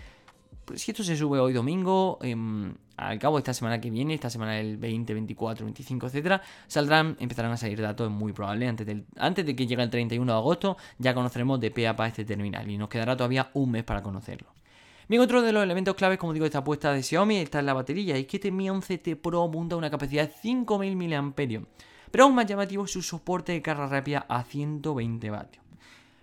pues, 0.65 0.84
si 0.84 0.91
esto 0.91 1.03
se 1.03 1.17
sube 1.17 1.39
hoy 1.39 1.53
domingo, 1.53 2.19
em, 2.22 2.75
al 2.97 3.19
cabo 3.19 3.37
esta 3.37 3.53
semana 3.53 3.79
que 3.81 3.89
viene, 3.89 4.13
esta 4.13 4.29
semana 4.29 4.53
del 4.53 4.77
20, 4.77 5.13
24, 5.13 5.65
25, 5.65 6.07
etcétera, 6.07 6.41
saldrán, 6.67 7.17
empezarán 7.19 7.51
a 7.51 7.57
salir 7.57 7.81
datos, 7.81 8.09
muy 8.09 8.33
probable, 8.33 8.67
antes, 8.67 8.85
del, 8.87 9.05
antes 9.17 9.45
de 9.45 9.55
que 9.55 9.67
llegue 9.67 9.83
el 9.83 9.89
31 9.89 10.31
de 10.31 10.37
agosto, 10.37 10.77
ya 10.97 11.13
conoceremos 11.13 11.59
de 11.59 11.71
pe 11.71 11.87
a 11.87 11.95
pa 11.95 12.07
este 12.07 12.25
terminal 12.25 12.69
y 12.69 12.77
nos 12.77 12.89
quedará 12.89 13.15
todavía 13.15 13.49
un 13.53 13.71
mes 13.71 13.83
para 13.83 14.01
conocerlo. 14.01 14.47
Bien, 15.07 15.21
otro 15.21 15.41
de 15.41 15.51
los 15.51 15.63
elementos 15.63 15.95
claves, 15.95 16.17
como 16.17 16.33
digo, 16.33 16.45
de 16.45 16.47
esta 16.47 16.59
apuesta 16.59 16.91
de 16.91 17.03
Xiaomi 17.03 17.37
está 17.37 17.59
en 17.59 17.67
la 17.67 17.73
batería, 17.73 18.17
y 18.17 18.25
que 18.25 18.37
este 18.37 18.51
Mi 18.51 18.69
11T 18.69 19.17
Pro 19.17 19.43
apunta 19.43 19.75
una 19.75 19.91
capacidad 19.91 20.27
de 20.27 20.33
5000 20.33 20.95
mAh, 20.95 21.33
pero 22.09 22.23
aún 22.23 22.33
más 22.33 22.47
llamativo 22.47 22.85
es 22.85 22.91
su 22.91 23.03
soporte 23.03 23.51
de 23.51 23.61
carga 23.61 23.85
rápida 23.87 24.25
a 24.27 24.43
120 24.43 25.29
vatios. 25.29 25.65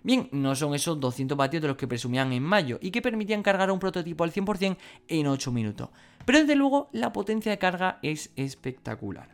Bien, 0.03 0.27
no 0.33 0.53
son 0.53 0.75
esos 0.75 0.99
200 0.99 1.37
vatios 1.37 1.61
de 1.61 1.69
los 1.69 1.77
que 1.77 1.87
presumían 1.87 2.33
en 2.33 2.43
mayo 2.43 2.77
y 2.81 2.91
que 2.91 3.01
permitían 3.01 3.41
cargar 3.41 3.71
un 3.71 3.79
prototipo 3.79 4.25
al 4.25 4.33
100% 4.33 4.75
en 5.07 5.27
8 5.27 5.51
minutos. 5.53 5.89
Pero 6.25 6.39
desde 6.39 6.55
luego 6.55 6.89
la 6.91 7.11
potencia 7.11 7.51
de 7.51 7.57
carga 7.57 7.99
es 8.01 8.31
espectacular. 8.35 9.29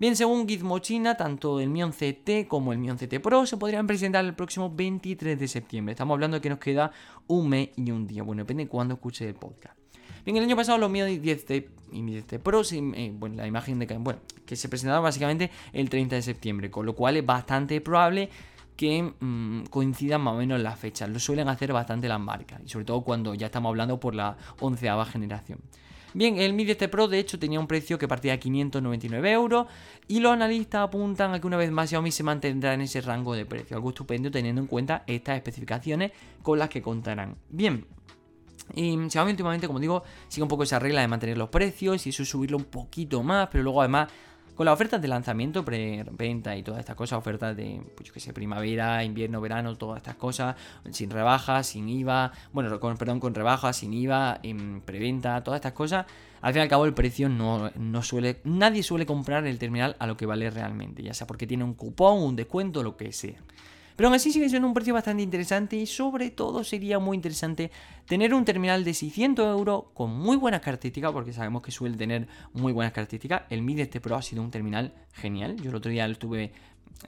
Bien, 0.00 0.14
según 0.14 0.48
Gizmo 0.48 0.78
China, 0.78 1.16
tanto 1.16 1.58
el 1.58 1.70
Mi 1.70 1.80
11T 1.80 2.46
como 2.46 2.72
el 2.72 2.78
Mi 2.78 2.88
11T 2.88 3.20
Pro 3.20 3.44
se 3.46 3.56
podrían 3.56 3.88
presentar 3.88 4.24
el 4.24 4.34
próximo 4.34 4.72
23 4.72 5.36
de 5.36 5.48
septiembre. 5.48 5.92
Estamos 5.92 6.14
hablando 6.14 6.36
de 6.36 6.40
que 6.40 6.50
nos 6.50 6.60
queda 6.60 6.92
un 7.26 7.48
mes 7.48 7.70
y 7.74 7.90
un 7.90 8.06
día. 8.06 8.22
Bueno, 8.22 8.42
depende 8.42 8.64
de 8.64 8.68
cuándo 8.68 8.94
escuche 8.94 9.26
el 9.26 9.34
podcast. 9.34 9.76
Bien, 10.24 10.36
el 10.36 10.44
año 10.44 10.54
pasado 10.54 10.78
los 10.78 10.88
Mi 10.88 11.00
10T 11.00 11.66
y 11.90 12.02
Mi 12.02 12.14
10T 12.16 12.38
Pro, 12.38 12.62
eh, 12.70 13.12
bueno, 13.12 13.36
la 13.36 13.48
imagen 13.48 13.80
de 13.80 13.88
que 14.46 14.54
se 14.54 14.68
presentaban 14.68 15.02
básicamente 15.02 15.50
el 15.72 15.90
30 15.90 16.14
de 16.14 16.22
septiembre, 16.22 16.70
con 16.70 16.86
lo 16.86 16.94
cual 16.94 17.16
es 17.16 17.26
bastante 17.26 17.80
probable 17.80 18.28
que 18.76 19.02
mm, 19.18 19.64
coincidan 19.64 20.20
más 20.20 20.34
o 20.34 20.36
menos 20.36 20.60
las 20.60 20.78
fechas. 20.78 21.08
Lo 21.08 21.18
suelen 21.18 21.48
hacer 21.48 21.72
bastante 21.72 22.06
las 22.06 22.20
marcas, 22.20 22.60
y 22.64 22.68
sobre 22.68 22.84
todo 22.84 23.00
cuando 23.00 23.34
ya 23.34 23.46
estamos 23.46 23.70
hablando 23.70 23.98
por 23.98 24.14
la 24.14 24.36
onceava 24.60 25.04
generación. 25.04 25.58
Bien, 26.14 26.38
el 26.38 26.54
Mi 26.54 26.64
10 26.64 26.88
Pro 26.88 27.06
de 27.06 27.18
hecho 27.18 27.38
tenía 27.38 27.60
un 27.60 27.66
precio 27.66 27.98
que 27.98 28.08
partía 28.08 28.32
de 28.32 28.38
599 28.38 29.30
euros 29.30 29.66
y 30.06 30.20
los 30.20 30.32
analistas 30.32 30.82
apuntan 30.82 31.34
a 31.34 31.40
que 31.40 31.46
una 31.46 31.56
vez 31.56 31.70
más 31.70 31.90
Xiaomi 31.90 32.10
se 32.10 32.22
mantendrá 32.22 32.74
en 32.74 32.80
ese 32.80 33.00
rango 33.00 33.34
de 33.34 33.44
precio, 33.44 33.76
algo 33.76 33.90
estupendo 33.90 34.30
teniendo 34.30 34.60
en 34.60 34.66
cuenta 34.66 35.04
estas 35.06 35.36
especificaciones 35.36 36.12
con 36.42 36.58
las 36.58 36.70
que 36.70 36.80
contarán. 36.80 37.36
Bien, 37.50 37.86
y 38.74 38.96
Xiaomi 39.08 39.32
últimamente, 39.32 39.66
como 39.66 39.80
digo, 39.80 40.02
sigue 40.28 40.42
un 40.42 40.48
poco 40.48 40.62
esa 40.62 40.78
regla 40.78 41.00
de 41.00 41.08
mantener 41.08 41.36
los 41.38 41.48
precios 41.48 42.06
y 42.06 42.10
eso 42.10 42.24
subirlo 42.24 42.56
un 42.56 42.64
poquito 42.64 43.22
más, 43.22 43.48
pero 43.50 43.64
luego 43.64 43.80
además 43.80 44.08
con 44.58 44.64
las 44.64 44.74
ofertas 44.74 45.00
de 45.00 45.06
lanzamiento, 45.06 45.64
preventa 45.64 46.56
y 46.56 46.64
todas 46.64 46.80
estas 46.80 46.96
cosas, 46.96 47.16
ofertas 47.16 47.56
de, 47.56 47.80
pues 47.94 48.08
yo 48.08 48.12
que 48.12 48.18
sé, 48.18 48.32
primavera, 48.32 49.04
invierno, 49.04 49.40
verano, 49.40 49.78
todas 49.78 49.98
estas 49.98 50.16
cosas, 50.16 50.56
sin 50.90 51.10
rebajas, 51.10 51.68
sin 51.68 51.88
IVA, 51.88 52.32
bueno, 52.52 52.80
con, 52.80 52.96
perdón, 52.96 53.20
con 53.20 53.36
rebajas, 53.36 53.76
sin 53.76 53.94
IVA, 53.94 54.40
en 54.42 54.80
preventa, 54.80 55.44
todas 55.44 55.58
estas 55.58 55.74
cosas, 55.74 56.06
al 56.40 56.52
fin 56.52 56.58
y 56.58 56.62
al 56.64 56.68
cabo 56.68 56.86
el 56.86 56.92
precio 56.92 57.28
no, 57.28 57.70
no 57.76 58.02
suele, 58.02 58.40
nadie 58.42 58.82
suele 58.82 59.06
comprar 59.06 59.46
el 59.46 59.60
terminal 59.60 59.94
a 60.00 60.08
lo 60.08 60.16
que 60.16 60.26
vale 60.26 60.50
realmente, 60.50 61.04
ya 61.04 61.14
sea 61.14 61.28
porque 61.28 61.46
tiene 61.46 61.62
un 61.62 61.74
cupón, 61.74 62.20
un 62.20 62.34
descuento, 62.34 62.82
lo 62.82 62.96
que 62.96 63.12
sea. 63.12 63.38
Pero 63.98 64.06
aún 64.06 64.14
así 64.14 64.30
sigue 64.30 64.48
siendo 64.48 64.68
un 64.68 64.74
precio 64.74 64.94
bastante 64.94 65.24
interesante 65.24 65.74
y 65.74 65.84
sobre 65.84 66.30
todo 66.30 66.62
sería 66.62 67.00
muy 67.00 67.16
interesante 67.16 67.72
tener 68.06 68.32
un 68.32 68.44
terminal 68.44 68.84
de 68.84 68.94
600 68.94 69.44
euros 69.58 69.86
con 69.92 70.16
muy 70.16 70.36
buenas 70.36 70.60
características, 70.60 71.10
porque 71.10 71.32
sabemos 71.32 71.62
que 71.62 71.72
suele 71.72 71.96
tener 71.96 72.28
muy 72.52 72.72
buenas 72.72 72.92
características. 72.92 73.42
El 73.50 73.62
Mi 73.62 73.80
este 73.80 74.00
Pro 74.00 74.14
ha 74.14 74.22
sido 74.22 74.40
un 74.40 74.52
terminal 74.52 74.94
genial. 75.14 75.56
Yo 75.56 75.70
el 75.70 75.74
otro 75.74 75.90
día 75.90 76.06
lo 76.06 76.12
estuve 76.12 76.52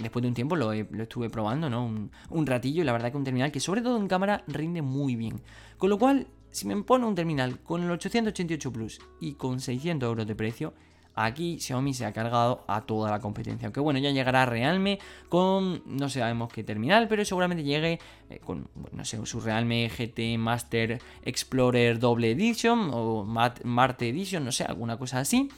después 0.01 0.21
de 0.21 0.29
un 0.31 0.35
tiempo 0.35 0.57
lo, 0.57 0.73
estuve 0.73 1.31
probando, 1.31 1.71
¿no? 1.71 1.87
Un, 1.87 2.11
un, 2.29 2.45
ratillo 2.45 2.83
y 2.83 2.85
la 2.85 2.91
verdad 2.91 3.13
que 3.13 3.19
un 3.19 3.25
terminal 3.25 3.53
que 3.53 3.61
sobre 3.61 3.83
todo 3.83 3.97
en 3.97 4.09
cámara 4.09 4.43
rinde 4.49 4.83
muy 4.83 5.15
bien. 5.15 5.41
Con 5.79 5.91
lo 5.91 5.99
cual, 6.01 6.27
si 6.51 6.67
me 6.67 6.75
pone 6.83 7.07
un 7.07 7.15
terminal 7.15 7.61
con 7.61 7.85
el 7.85 7.91
888 7.93 8.73
Plus 8.73 9.01
y 9.21 9.35
con 9.35 9.61
600 9.61 10.09
euros 10.09 10.27
de 10.27 10.35
precio, 10.35 10.75
Aquí 11.25 11.59
Xiaomi 11.59 11.95
se 11.95 12.07
ha 12.07 12.13
cargado 12.13 12.65
a 12.67 12.83
toda 12.83 13.11
la 13.11 13.21
competencia. 13.21 13.67
Aunque 13.67 13.81
bueno, 13.81 13.99
ya 13.99 14.11
llegará 14.11 14.47
Realme 14.47 14.99
con, 15.29 15.83
no 15.87 16.09
sabemos 16.09 16.53
qué 16.53 16.65
terminal, 16.65 17.09
pero 17.09 17.25
seguramente 17.25 17.63
llegue 17.65 17.99
eh, 18.29 18.39
con, 18.39 18.69
no 18.93 19.05
sé, 19.05 19.25
su 19.27 19.41
Realme 19.41 19.89
GT 19.89 20.39
Master 20.39 21.01
Explorer 21.25 21.99
Doble 21.99 22.31
Edition 22.31 22.91
o 22.93 23.25
Marte 23.25 24.09
Edition, 24.09 24.45
no 24.45 24.53
sé, 24.53 24.65
alguna 24.65 24.97
cosa 24.97 25.21
así. 25.21 25.51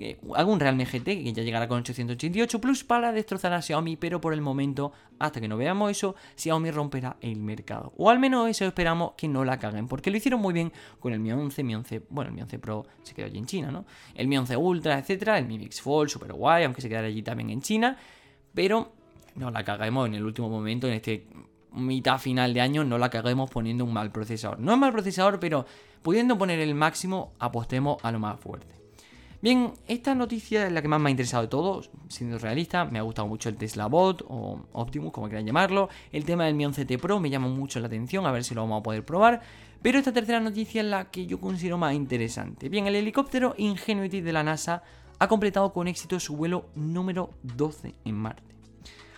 Eh, 0.00 0.16
algún 0.36 0.60
Realme 0.60 0.84
GT 0.84 1.04
que 1.04 1.32
ya 1.32 1.42
llegará 1.42 1.66
con 1.66 1.78
888 1.78 2.60
Plus 2.60 2.84
para 2.84 3.10
destrozar 3.10 3.52
a 3.52 3.60
Xiaomi, 3.60 3.96
pero 3.96 4.20
por 4.20 4.32
el 4.32 4.40
momento, 4.40 4.92
hasta 5.18 5.40
que 5.40 5.48
no 5.48 5.56
veamos 5.56 5.90
eso, 5.90 6.14
Xiaomi 6.36 6.70
romperá 6.70 7.16
el 7.20 7.40
mercado. 7.40 7.92
O 7.96 8.08
al 8.08 8.20
menos 8.20 8.48
eso 8.48 8.64
esperamos 8.64 9.12
que 9.16 9.26
no 9.26 9.44
la 9.44 9.58
caguen, 9.58 9.88
porque 9.88 10.12
lo 10.12 10.16
hicieron 10.16 10.40
muy 10.40 10.54
bien 10.54 10.72
con 11.00 11.12
el 11.12 11.18
Mi 11.18 11.32
11, 11.32 11.64
Mi 11.64 11.74
11, 11.74 12.02
bueno, 12.10 12.28
el 12.28 12.34
Mi 12.36 12.42
11 12.42 12.58
Pro 12.60 12.86
se 13.02 13.12
quedó 13.12 13.26
allí 13.26 13.38
en 13.38 13.46
China, 13.46 13.72
¿no? 13.72 13.86
El 14.14 14.28
Mi 14.28 14.38
11 14.38 14.56
Ultra, 14.56 14.98
etcétera, 14.98 15.36
el 15.36 15.46
Mi 15.46 15.58
Mix 15.58 15.80
Fold, 15.80 16.10
super 16.10 16.32
guay, 16.32 16.62
aunque 16.62 16.80
se 16.80 16.88
quedara 16.88 17.08
allí 17.08 17.22
también 17.22 17.50
en 17.50 17.60
China, 17.60 17.96
pero 18.54 18.92
no 19.34 19.50
la 19.50 19.64
caguemos 19.64 20.06
en 20.06 20.14
el 20.14 20.24
último 20.24 20.48
momento, 20.48 20.86
en 20.86 20.94
este 20.94 21.26
mitad 21.72 22.18
final 22.18 22.54
de 22.54 22.60
año, 22.60 22.84
no 22.84 22.98
la 22.98 23.10
caguemos 23.10 23.50
poniendo 23.50 23.84
un 23.84 23.92
mal 23.92 24.12
procesador. 24.12 24.60
No 24.60 24.72
es 24.72 24.78
mal 24.78 24.92
procesador, 24.92 25.40
pero 25.40 25.66
pudiendo 26.02 26.38
poner 26.38 26.60
el 26.60 26.74
máximo, 26.74 27.32
apostemos 27.38 27.98
a 28.04 28.12
lo 28.12 28.18
más 28.18 28.38
fuerte. 28.38 28.77
Bien, 29.40 29.72
esta 29.86 30.16
noticia 30.16 30.66
es 30.66 30.72
la 30.72 30.82
que 30.82 30.88
más 30.88 31.00
me 31.00 31.08
ha 31.08 31.10
interesado 31.12 31.44
de 31.44 31.48
todos, 31.48 31.90
siendo 32.08 32.38
realista. 32.38 32.84
Me 32.86 32.98
ha 32.98 33.02
gustado 33.02 33.28
mucho 33.28 33.48
el 33.48 33.56
Tesla 33.56 33.86
Bot 33.86 34.24
o 34.28 34.66
Optimus, 34.72 35.12
como 35.12 35.28
quieran 35.28 35.46
llamarlo. 35.46 35.88
El 36.10 36.24
tema 36.24 36.46
del 36.46 36.56
Mi 36.56 36.64
11T 36.64 36.98
Pro 36.98 37.20
me 37.20 37.30
llama 37.30 37.46
mucho 37.46 37.78
la 37.78 37.86
atención, 37.86 38.26
a 38.26 38.32
ver 38.32 38.42
si 38.42 38.56
lo 38.56 38.62
vamos 38.62 38.80
a 38.80 38.82
poder 38.82 39.04
probar. 39.04 39.40
Pero 39.80 39.98
esta 39.98 40.12
tercera 40.12 40.40
noticia 40.40 40.80
es 40.80 40.88
la 40.88 41.04
que 41.12 41.26
yo 41.26 41.40
considero 41.40 41.78
más 41.78 41.94
interesante. 41.94 42.68
Bien, 42.68 42.88
el 42.88 42.96
helicóptero 42.96 43.54
Ingenuity 43.56 44.22
de 44.22 44.32
la 44.32 44.42
NASA 44.42 44.82
ha 45.20 45.28
completado 45.28 45.72
con 45.72 45.86
éxito 45.86 46.18
su 46.18 46.36
vuelo 46.36 46.66
número 46.74 47.30
12 47.44 47.94
en 48.04 48.14
Marte. 48.16 48.42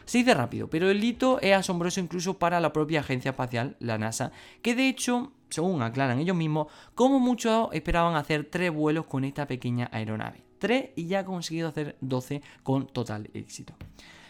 Se 0.05 0.19
dice 0.19 0.35
rápido, 0.35 0.69
pero 0.69 0.91
el 0.91 1.03
hito 1.03 1.41
es 1.41 1.55
asombroso 1.55 1.99
incluso 1.99 2.39
para 2.39 2.61
la 2.61 2.75
propia 2.75 3.01
agencia 3.01 3.31
espacial, 3.31 3.77
la 3.79 3.97
NASA, 3.97 4.33
que 4.61 4.75
de 4.75 4.89
hecho 4.89 5.33
según 5.51 5.83
aclaran 5.83 6.19
ellos 6.19 6.37
mismos, 6.37 6.69
como 6.95 7.21
muchos 7.21 7.69
esperaban 7.73 8.17
hacer 8.17 8.49
tres 8.51 8.73
vuelos 8.73 9.07
con 9.07 9.25
esta 9.25 9.47
pequeña 9.47 9.89
aeronave. 9.93 10.45
Tres 10.59 10.91
y 10.97 11.07
ya 11.07 11.21
ha 11.21 11.25
conseguido 11.25 11.69
hacer 11.69 11.97
12 12.01 12.43
con 12.63 12.87
total 12.87 13.31
éxito. 13.35 13.75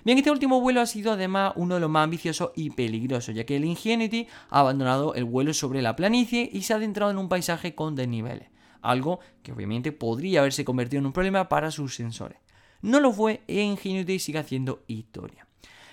Bien, 0.03 0.17
este 0.17 0.31
último 0.31 0.61
vuelo 0.61 0.81
ha 0.81 0.87
sido 0.87 1.13
además 1.13 1.53
uno 1.57 1.75
de 1.75 1.81
los 1.81 1.91
más 1.91 2.05
ambiciosos 2.05 2.53
y 2.57 2.71
peligrosos, 2.71 3.35
ya 3.35 3.45
que 3.45 3.57
el 3.57 3.65
Ingenuity 3.67 4.29
ha 4.49 4.61
abandonado 4.61 5.15
el 5.15 5.25
vuelo 5.25 5.53
sobre 5.53 5.83
la 5.83 5.95
planicie 5.95 6.49
y 6.51 6.63
se 6.63 6.73
ha 6.73 6.77
adentrado 6.77 7.11
en 7.11 7.19
un 7.19 7.29
paisaje 7.29 7.75
con 7.75 7.95
desniveles, 7.95 8.49
algo 8.81 9.21
que 9.43 9.53
obviamente 9.53 9.93
podría 9.93 10.41
haberse 10.41 10.65
convertido 10.65 11.01
en 11.01 11.07
un 11.07 11.13
problema 11.13 11.51
para 11.51 11.71
sus 11.71 11.97
sensores. 11.97 12.39
No 12.81 12.99
lo 13.01 13.13
fue 13.13 13.43
e 13.47 13.61
Ingenuity 13.61 14.19
sigue 14.19 14.39
haciendo 14.39 14.85
historia. 14.87 15.47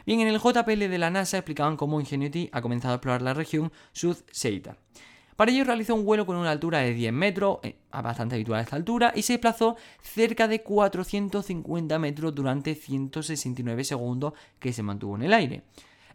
Bien, 0.05 0.21
en 0.21 0.29
el 0.29 0.39
JPL 0.39 0.87
de 0.87 0.97
la 0.97 1.09
NASA 1.09 1.37
explicaban 1.37 1.75
cómo 1.75 1.99
Ingenuity 1.99 2.49
ha 2.53 2.61
comenzado 2.61 2.93
a 2.93 2.95
explorar 2.95 3.21
la 3.21 3.33
región 3.33 3.73
Sud-Seita. 3.91 4.77
Para 5.37 5.51
ello 5.51 5.63
realizó 5.63 5.93
un 5.93 6.03
vuelo 6.03 6.25
con 6.25 6.35
una 6.35 6.49
altura 6.49 6.79
de 6.79 6.95
10 6.95 7.13
metros, 7.13 7.59
eh, 7.61 7.75
bastante 7.91 8.33
habitual 8.33 8.59
esta 8.59 8.75
altura, 8.75 9.13
y 9.15 9.21
se 9.21 9.33
desplazó 9.33 9.77
cerca 10.01 10.47
de 10.47 10.63
450 10.63 11.99
metros 11.99 12.33
durante 12.33 12.73
169 12.73 13.83
segundos 13.83 14.33
que 14.59 14.73
se 14.73 14.81
mantuvo 14.81 15.15
en 15.15 15.21
el 15.21 15.33
aire. 15.33 15.61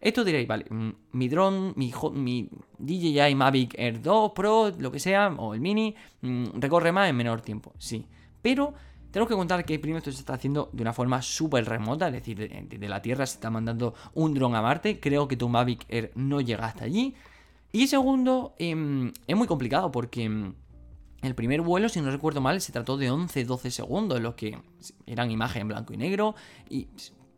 Esto 0.01 0.25
diréis, 0.25 0.49
vale, 0.49 0.65
mm, 0.69 0.91
mi 1.13 1.29
drone, 1.29 1.73
mi, 1.77 2.49
DJI 2.79 3.35
Mavic 3.37 3.79
Air 3.79 4.03
2 4.03 4.33
Pro, 4.33 4.73
lo 4.77 4.91
que 4.91 4.99
sea, 4.99 5.29
o 5.39 5.55
el 5.55 5.61
Mini, 5.61 5.95
mm, 6.23 6.59
recorre 6.59 6.91
más 6.91 7.09
en 7.09 7.15
menor 7.15 7.43
tiempo, 7.43 7.73
sí. 7.79 8.05
Pero 8.43 8.75
tenemos 9.13 9.29
que 9.29 9.37
contar 9.37 9.65
que 9.65 9.79
primero 9.79 9.99
esto 9.99 10.11
se 10.11 10.19
está 10.19 10.35
haciendo 10.35 10.69
de 10.73 10.83
una 10.83 10.93
forma 10.93 11.23
súper 11.23 11.65
remota, 11.65 12.09
es 12.09 12.15
decir, 12.15 12.37
de, 12.39 12.89
la 12.89 13.01
Tierra 13.01 13.25
se 13.25 13.35
está 13.35 13.51
mandando 13.51 13.95
un 14.15 14.35
dron 14.35 14.57
a 14.57 14.63
Marte. 14.63 14.99
Creo 14.99 15.29
que 15.29 15.37
tu 15.37 15.49
Mavic 15.49 15.85
Air 15.89 16.11
no 16.17 16.41
llega 16.41 16.67
hasta 16.67 16.85
allí. 16.85 17.15
Y 17.73 17.87
segundo, 17.87 18.55
em, 18.59 19.13
es 19.27 19.37
muy 19.37 19.47
complicado 19.47 19.91
porque 19.91 20.25
em, 20.25 20.55
el 21.23 21.35
primer 21.35 21.63
vuelo, 21.63 21.89
si 21.89 22.01
no 22.01 22.11
recuerdo 22.11 22.41
mal, 22.41 22.61
se 22.61 22.71
trató 22.71 22.99
de 22.99 23.11
11-12 23.11 23.71
segundos, 23.71 24.21
los 24.21 24.35
que 24.35 24.59
eran 25.07 25.31
imagen 25.31 25.63
en 25.63 25.69
blanco 25.69 25.95
y 25.95 25.97
negro. 25.97 26.35
Y 26.69 26.89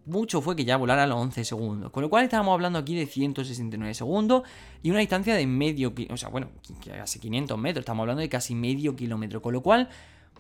mucho 0.07 0.41
fue 0.41 0.57
que 0.57 0.65
ya 0.65 0.77
volara 0.77 1.07
los 1.07 1.19
11 1.19 1.45
segundos. 1.45 1.93
Con 1.93 2.03
lo 2.03 2.11
cual 2.11 2.25
estábamos 2.25 2.53
hablando 2.53 2.79
aquí 2.79 2.97
de 2.97 3.07
169 3.07 3.95
segundos 3.95 4.43
y 4.83 4.91
una 4.91 5.01
distancia 5.01 5.35
de 5.35 5.47
medio, 5.47 5.95
o 6.11 6.17
sea, 6.17 6.31
bueno, 6.31 6.49
casi 6.85 7.21
500 7.21 7.59
metros. 7.59 7.83
Estamos 7.83 8.03
hablando 8.03 8.21
de 8.21 8.29
casi 8.29 8.55
medio 8.55 8.97
kilómetro. 8.97 9.41
Con 9.41 9.53
lo 9.53 9.63
cual, 9.63 9.89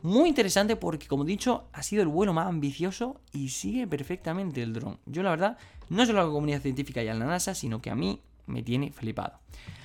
muy 0.02 0.28
interesante 0.28 0.74
porque, 0.74 1.06
como 1.06 1.24
he 1.24 1.26
dicho, 1.26 1.68
ha 1.72 1.82
sido 1.82 2.02
el 2.02 2.08
vuelo 2.08 2.32
más 2.32 2.48
ambicioso 2.48 3.20
y 3.32 3.50
sigue 3.50 3.86
perfectamente 3.86 4.62
el 4.62 4.72
dron. 4.72 4.98
Yo, 5.06 5.22
la 5.22 5.30
verdad, 5.30 5.58
no 5.88 6.04
solo 6.04 6.20
a 6.20 6.24
la 6.24 6.30
comunidad 6.30 6.60
científica 6.62 7.02
y 7.02 7.08
a 7.08 7.14
la 7.14 7.26
NASA, 7.26 7.54
sino 7.54 7.80
que 7.80 7.90
a 7.90 7.94
mí 7.94 8.20
me 8.46 8.62
tiene 8.62 8.92
flipado. 8.92 9.40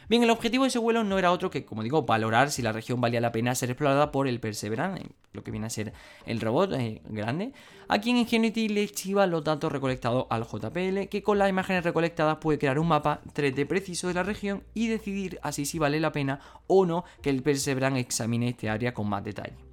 Bien, 0.09 0.23
el 0.23 0.31
objetivo 0.31 0.63
de 0.63 0.69
ese 0.69 0.79
vuelo 0.79 1.03
no 1.03 1.19
era 1.19 1.31
otro 1.31 1.51
que, 1.51 1.65
como 1.65 1.83
digo, 1.83 2.01
valorar 2.01 2.49
si 2.49 2.63
la 2.63 2.71
región 2.71 2.99
valía 2.99 3.21
la 3.21 3.31
pena 3.31 3.53
ser 3.53 3.69
explorada 3.69 4.11
por 4.11 4.27
el 4.27 4.39
Perseverance, 4.39 5.05
lo 5.33 5.43
que 5.43 5.51
viene 5.51 5.67
a 5.67 5.69
ser 5.69 5.93
el 6.25 6.41
robot 6.41 6.73
eh, 6.73 7.03
grande, 7.09 7.53
a 7.87 7.99
quien 7.99 8.17
Ingenuity 8.17 8.69
le 8.69 8.89
chiva 8.89 9.27
los 9.27 9.43
datos 9.43 9.71
recolectados 9.71 10.25
al 10.31 10.47
JPL, 10.47 11.09
que 11.09 11.21
con 11.21 11.37
las 11.37 11.47
imágenes 11.47 11.83
recolectadas 11.83 12.39
puede 12.39 12.57
crear 12.57 12.79
un 12.79 12.87
mapa 12.87 13.21
3D 13.35 13.67
preciso 13.67 14.07
de 14.07 14.15
la 14.15 14.23
región 14.23 14.63
y 14.73 14.87
decidir 14.87 15.39
así 15.43 15.67
si 15.67 15.77
vale 15.77 15.99
la 15.99 16.11
pena 16.11 16.39
o 16.65 16.87
no 16.87 17.03
que 17.21 17.29
el 17.29 17.43
Perseverance 17.43 17.99
examine 17.99 18.49
este 18.49 18.67
área 18.67 18.95
con 18.95 19.07
más 19.07 19.23
detalle. 19.23 19.69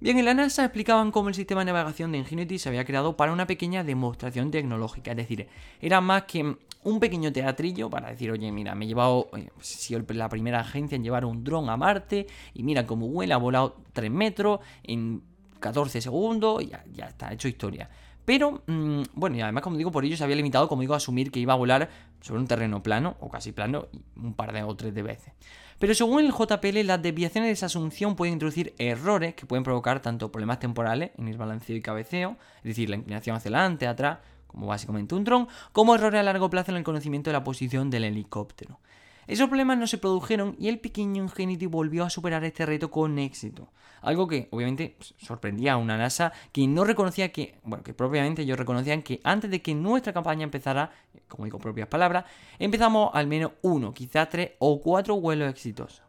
Bien, 0.00 0.16
en 0.16 0.24
la 0.24 0.32
NASA 0.32 0.64
explicaban 0.64 1.10
cómo 1.10 1.28
el 1.28 1.34
sistema 1.34 1.62
de 1.62 1.72
navegación 1.72 2.12
de 2.12 2.18
Ingenuity 2.18 2.58
se 2.58 2.68
había 2.68 2.84
creado 2.84 3.16
para 3.16 3.32
una 3.32 3.46
pequeña 3.46 3.82
demostración 3.82 4.50
tecnológica, 4.50 5.10
es 5.10 5.16
decir, 5.16 5.48
era 5.80 6.00
más 6.00 6.22
que 6.22 6.56
un 6.84 7.00
pequeño 7.00 7.32
teatrillo 7.32 7.90
para 7.90 8.10
decir, 8.10 8.30
oye, 8.30 8.50
mira, 8.52 8.74
me 8.74 8.84
he 8.84 8.88
llevado, 8.88 9.30
he 9.36 9.48
sido 9.60 10.02
la 10.08 10.28
primera 10.28 10.60
agencia 10.60 10.96
en 10.96 11.02
llevar 11.02 11.24
un 11.24 11.44
dron 11.44 11.68
a 11.68 11.76
Marte 11.76 12.26
y 12.54 12.62
mira 12.62 12.86
cómo 12.86 13.08
vuela, 13.08 13.34
ha 13.34 13.38
volado 13.38 13.76
3 13.92 14.10
metros 14.10 14.60
en 14.84 15.22
14 15.60 16.00
segundos 16.00 16.66
ya, 16.66 16.84
ya 16.92 17.06
está, 17.06 17.32
hecho 17.32 17.48
historia. 17.48 17.90
Pero, 18.24 18.62
mm, 18.66 19.02
bueno, 19.14 19.36
y 19.36 19.40
además, 19.40 19.62
como 19.62 19.78
digo, 19.78 19.90
por 19.90 20.04
ello 20.04 20.16
se 20.16 20.22
había 20.22 20.36
limitado, 20.36 20.68
como 20.68 20.82
digo, 20.82 20.92
a 20.92 20.98
asumir 20.98 21.30
que 21.30 21.40
iba 21.40 21.54
a 21.54 21.56
volar 21.56 21.88
sobre 22.20 22.40
un 22.40 22.46
terreno 22.46 22.82
plano, 22.82 23.16
o 23.20 23.30
casi 23.30 23.52
plano, 23.52 23.88
un 24.16 24.34
par 24.34 24.52
de 24.52 24.62
o 24.62 24.76
tres 24.76 24.94
de 24.94 25.02
veces. 25.02 25.32
Pero 25.78 25.94
según 25.94 26.20
el 26.20 26.32
JPL, 26.32 26.84
las 26.84 27.00
desviaciones 27.00 27.48
de 27.48 27.52
esa 27.52 27.66
asunción 27.66 28.16
pueden 28.16 28.34
introducir 28.34 28.74
errores 28.78 29.34
que 29.34 29.46
pueden 29.46 29.62
provocar 29.62 30.02
tanto 30.02 30.30
problemas 30.30 30.58
temporales 30.58 31.12
en 31.16 31.28
el 31.28 31.38
balanceo 31.38 31.76
y 31.76 31.80
cabeceo, 31.80 32.36
es 32.58 32.64
decir, 32.64 32.90
la 32.90 32.96
inclinación 32.96 33.36
hacia 33.36 33.48
adelante, 33.48 33.86
atrás, 33.86 34.18
como 34.48 34.66
básicamente 34.66 35.14
un 35.14 35.22
dron, 35.22 35.46
como 35.72 35.94
errores 35.94 36.18
a 36.20 36.24
largo 36.24 36.50
plazo 36.50 36.72
en 36.72 36.78
el 36.78 36.84
conocimiento 36.84 37.30
de 37.30 37.34
la 37.34 37.44
posición 37.44 37.90
del 37.90 38.04
helicóptero. 38.04 38.80
Esos 39.28 39.48
problemas 39.48 39.76
no 39.76 39.86
se 39.86 39.98
produjeron 39.98 40.56
y 40.58 40.68
el 40.68 40.80
pequeño 40.80 41.22
Ingenuity 41.22 41.66
volvió 41.66 42.02
a 42.04 42.10
superar 42.10 42.42
este 42.44 42.64
reto 42.64 42.90
con 42.90 43.18
éxito. 43.18 43.68
Algo 44.00 44.26
que 44.26 44.48
obviamente 44.50 44.94
pues, 44.96 45.14
sorprendía 45.18 45.74
a 45.74 45.76
una 45.76 45.98
NASA 45.98 46.32
que 46.50 46.66
no 46.66 46.84
reconocía 46.84 47.30
que, 47.30 47.58
bueno, 47.62 47.84
que 47.84 47.92
propiamente 47.92 48.42
ellos 48.42 48.58
reconocían 48.58 49.02
que 49.02 49.20
antes 49.24 49.50
de 49.50 49.60
que 49.60 49.74
nuestra 49.74 50.14
campaña 50.14 50.44
empezara, 50.44 50.92
como 51.28 51.44
digo 51.44 51.58
propias 51.58 51.88
palabras, 51.88 52.24
empezamos 52.58 53.10
al 53.12 53.26
menos 53.26 53.52
uno, 53.60 53.92
quizás 53.92 54.30
tres 54.30 54.52
o 54.60 54.80
cuatro 54.80 55.20
vuelos 55.20 55.50
exitosos. 55.50 56.07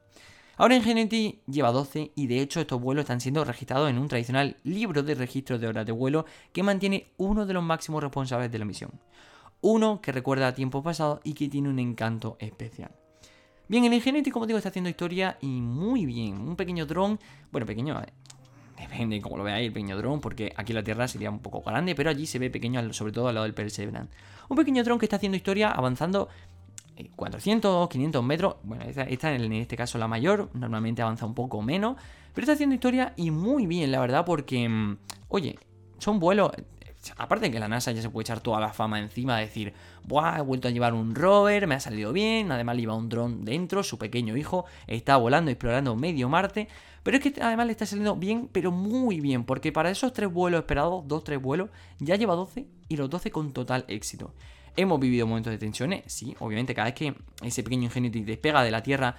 Ahora 0.60 0.76
Ingenuity 0.76 1.40
lleva 1.48 1.72
12 1.72 2.12
y 2.16 2.28
de 2.28 2.42
hecho 2.42 2.60
estos 2.60 2.82
vuelos 2.82 3.04
están 3.04 3.22
siendo 3.22 3.46
registrados 3.46 3.90
en 3.90 3.98
un 3.98 4.10
tradicional 4.10 4.58
libro 4.66 5.04
de 5.04 5.16
registro 5.16 5.58
de 5.58 5.68
horas 5.68 5.86
de 5.86 5.94
vuelo 5.94 6.26
que 6.52 6.64
mantiene 6.64 7.14
uno 7.16 7.46
de 7.46 7.54
los 7.54 7.64
máximos 7.64 8.04
responsables 8.04 8.52
de 8.52 8.60
la 8.60 8.66
misión. 8.66 8.92
Uno 9.62 10.02
que 10.02 10.12
recuerda 10.12 10.50
a 10.50 10.54
tiempos 10.54 10.84
pasados 10.84 11.22
y 11.24 11.34
que 11.34 11.48
tiene 11.48 11.70
un 11.70 11.80
encanto 11.80 12.36
especial. 12.42 12.92
Bien, 13.70 13.86
el 13.86 13.94
Ingenuity, 13.94 14.32
como 14.32 14.48
digo, 14.48 14.58
está 14.58 14.68
haciendo 14.68 14.90
historia 14.90 15.38
y 15.40 15.48
muy 15.48 16.06
bien. 16.06 16.38
Un 16.42 16.58
pequeño 16.58 16.86
dron, 16.86 17.18
bueno, 17.54 17.66
pequeño, 17.66 17.98
eh, 18.02 18.12
depende 18.78 19.16
de 19.16 19.22
cómo 19.22 19.38
lo 19.38 19.46
veáis, 19.46 19.68
el 19.68 19.72
pequeño 19.72 19.96
dron, 19.96 20.20
porque 20.20 20.52
aquí 20.58 20.74
la 20.74 20.84
Tierra 20.84 21.08
sería 21.08 21.30
un 21.30 21.40
poco 21.40 21.62
grande, 21.62 21.96
pero 21.96 22.10
allí 22.10 22.26
se 22.26 22.38
ve 22.38 22.50
pequeño, 22.50 22.92
sobre 22.92 23.14
todo 23.14 23.30
al 23.30 23.36
lado 23.36 23.46
del 23.46 23.54
Perseverance. 23.54 24.14
Un 24.50 24.58
pequeño 24.58 24.84
dron 24.84 25.00
que 25.00 25.06
está 25.06 25.16
haciendo 25.16 25.38
historia 25.38 25.72
avanzando 25.72 26.28
400, 27.16 27.86
eh, 27.86 27.90
500 27.92 28.24
metros. 28.24 28.56
Bueno, 28.64 28.86
esta, 28.86 29.34
en 29.34 29.54
este 29.54 29.78
caso 29.78 29.98
la 29.98 30.08
mayor, 30.08 30.50
normalmente 30.54 31.02
avanza 31.02 31.26
un 31.26 31.34
poco 31.34 31.62
menos, 31.62 31.98
pero 32.34 32.44
está 32.46 32.54
haciendo 32.54 32.76
historia 32.76 33.14
y 33.16 33.32
muy 33.32 33.68
bien, 33.68 33.92
la 33.92 34.00
verdad, 34.00 34.26
porque, 34.26 34.68
mm, 34.68 34.98
oye, 35.30 35.58
son 35.98 36.20
vuelos, 36.20 36.52
aparte 37.18 37.46
de 37.46 37.52
que 37.52 37.60
la 37.60 37.68
NASA 37.68 37.92
ya 37.92 38.02
se 38.02 38.10
puede 38.10 38.24
echar 38.24 38.42
toda 38.42 38.60
la 38.60 38.74
fama 38.74 39.00
encima, 39.00 39.38
de 39.38 39.46
decir, 39.46 39.74
Buah, 40.04 40.40
he 40.40 40.42
vuelto 40.42 40.68
a 40.68 40.72
llevar 40.72 40.94
un 40.94 41.16
rover, 41.16 41.68
me 41.68 41.76
ha 41.76 41.80
salido 41.80 42.14
bien, 42.14 42.52
además 42.52 42.76
le 42.76 42.84
iba 42.84 42.96
un 42.96 43.10
dron 43.10 43.46
dentro, 43.46 43.84
su 43.84 43.98
pequeño 43.98 44.36
hijo 44.38 44.66
está 44.88 45.18
volando, 45.18 45.52
explorando 45.52 45.96
medio 45.96 46.30
Marte, 46.30 46.68
pero 47.04 47.18
es 47.18 47.24
que 47.24 47.42
además 47.42 47.68
le 47.68 47.72
está 47.72 47.86
saliendo 47.86 48.16
bien, 48.16 48.50
pero 48.52 48.72
muy 48.72 49.22
bien, 49.22 49.46
porque 49.46 49.72
para 49.72 49.90
esos 49.90 50.14
tres 50.14 50.32
vuelos 50.32 50.60
esperados, 50.60 51.08
dos, 51.08 51.24
tres 51.24 51.42
vuelos, 51.42 51.70
ya 52.00 52.16
lleva 52.16 52.36
12 52.36 52.68
y 52.88 52.98
los 52.98 53.10
12 53.10 53.32
con 53.32 53.54
total 53.54 53.86
éxito. 53.88 54.34
Hemos 54.76 55.00
vivido 55.00 55.28
momentos 55.28 55.52
de 55.52 55.58
tensiones, 55.58 56.04
sí, 56.08 56.36
obviamente 56.40 56.74
cada 56.74 56.86
vez 56.86 56.96
que 56.96 57.16
ese 57.44 57.64
pequeño 57.64 57.84
Ingenuity 57.84 58.22
despega 58.22 58.64
de 58.64 58.72
la 58.72 58.84
Tierra, 58.84 59.16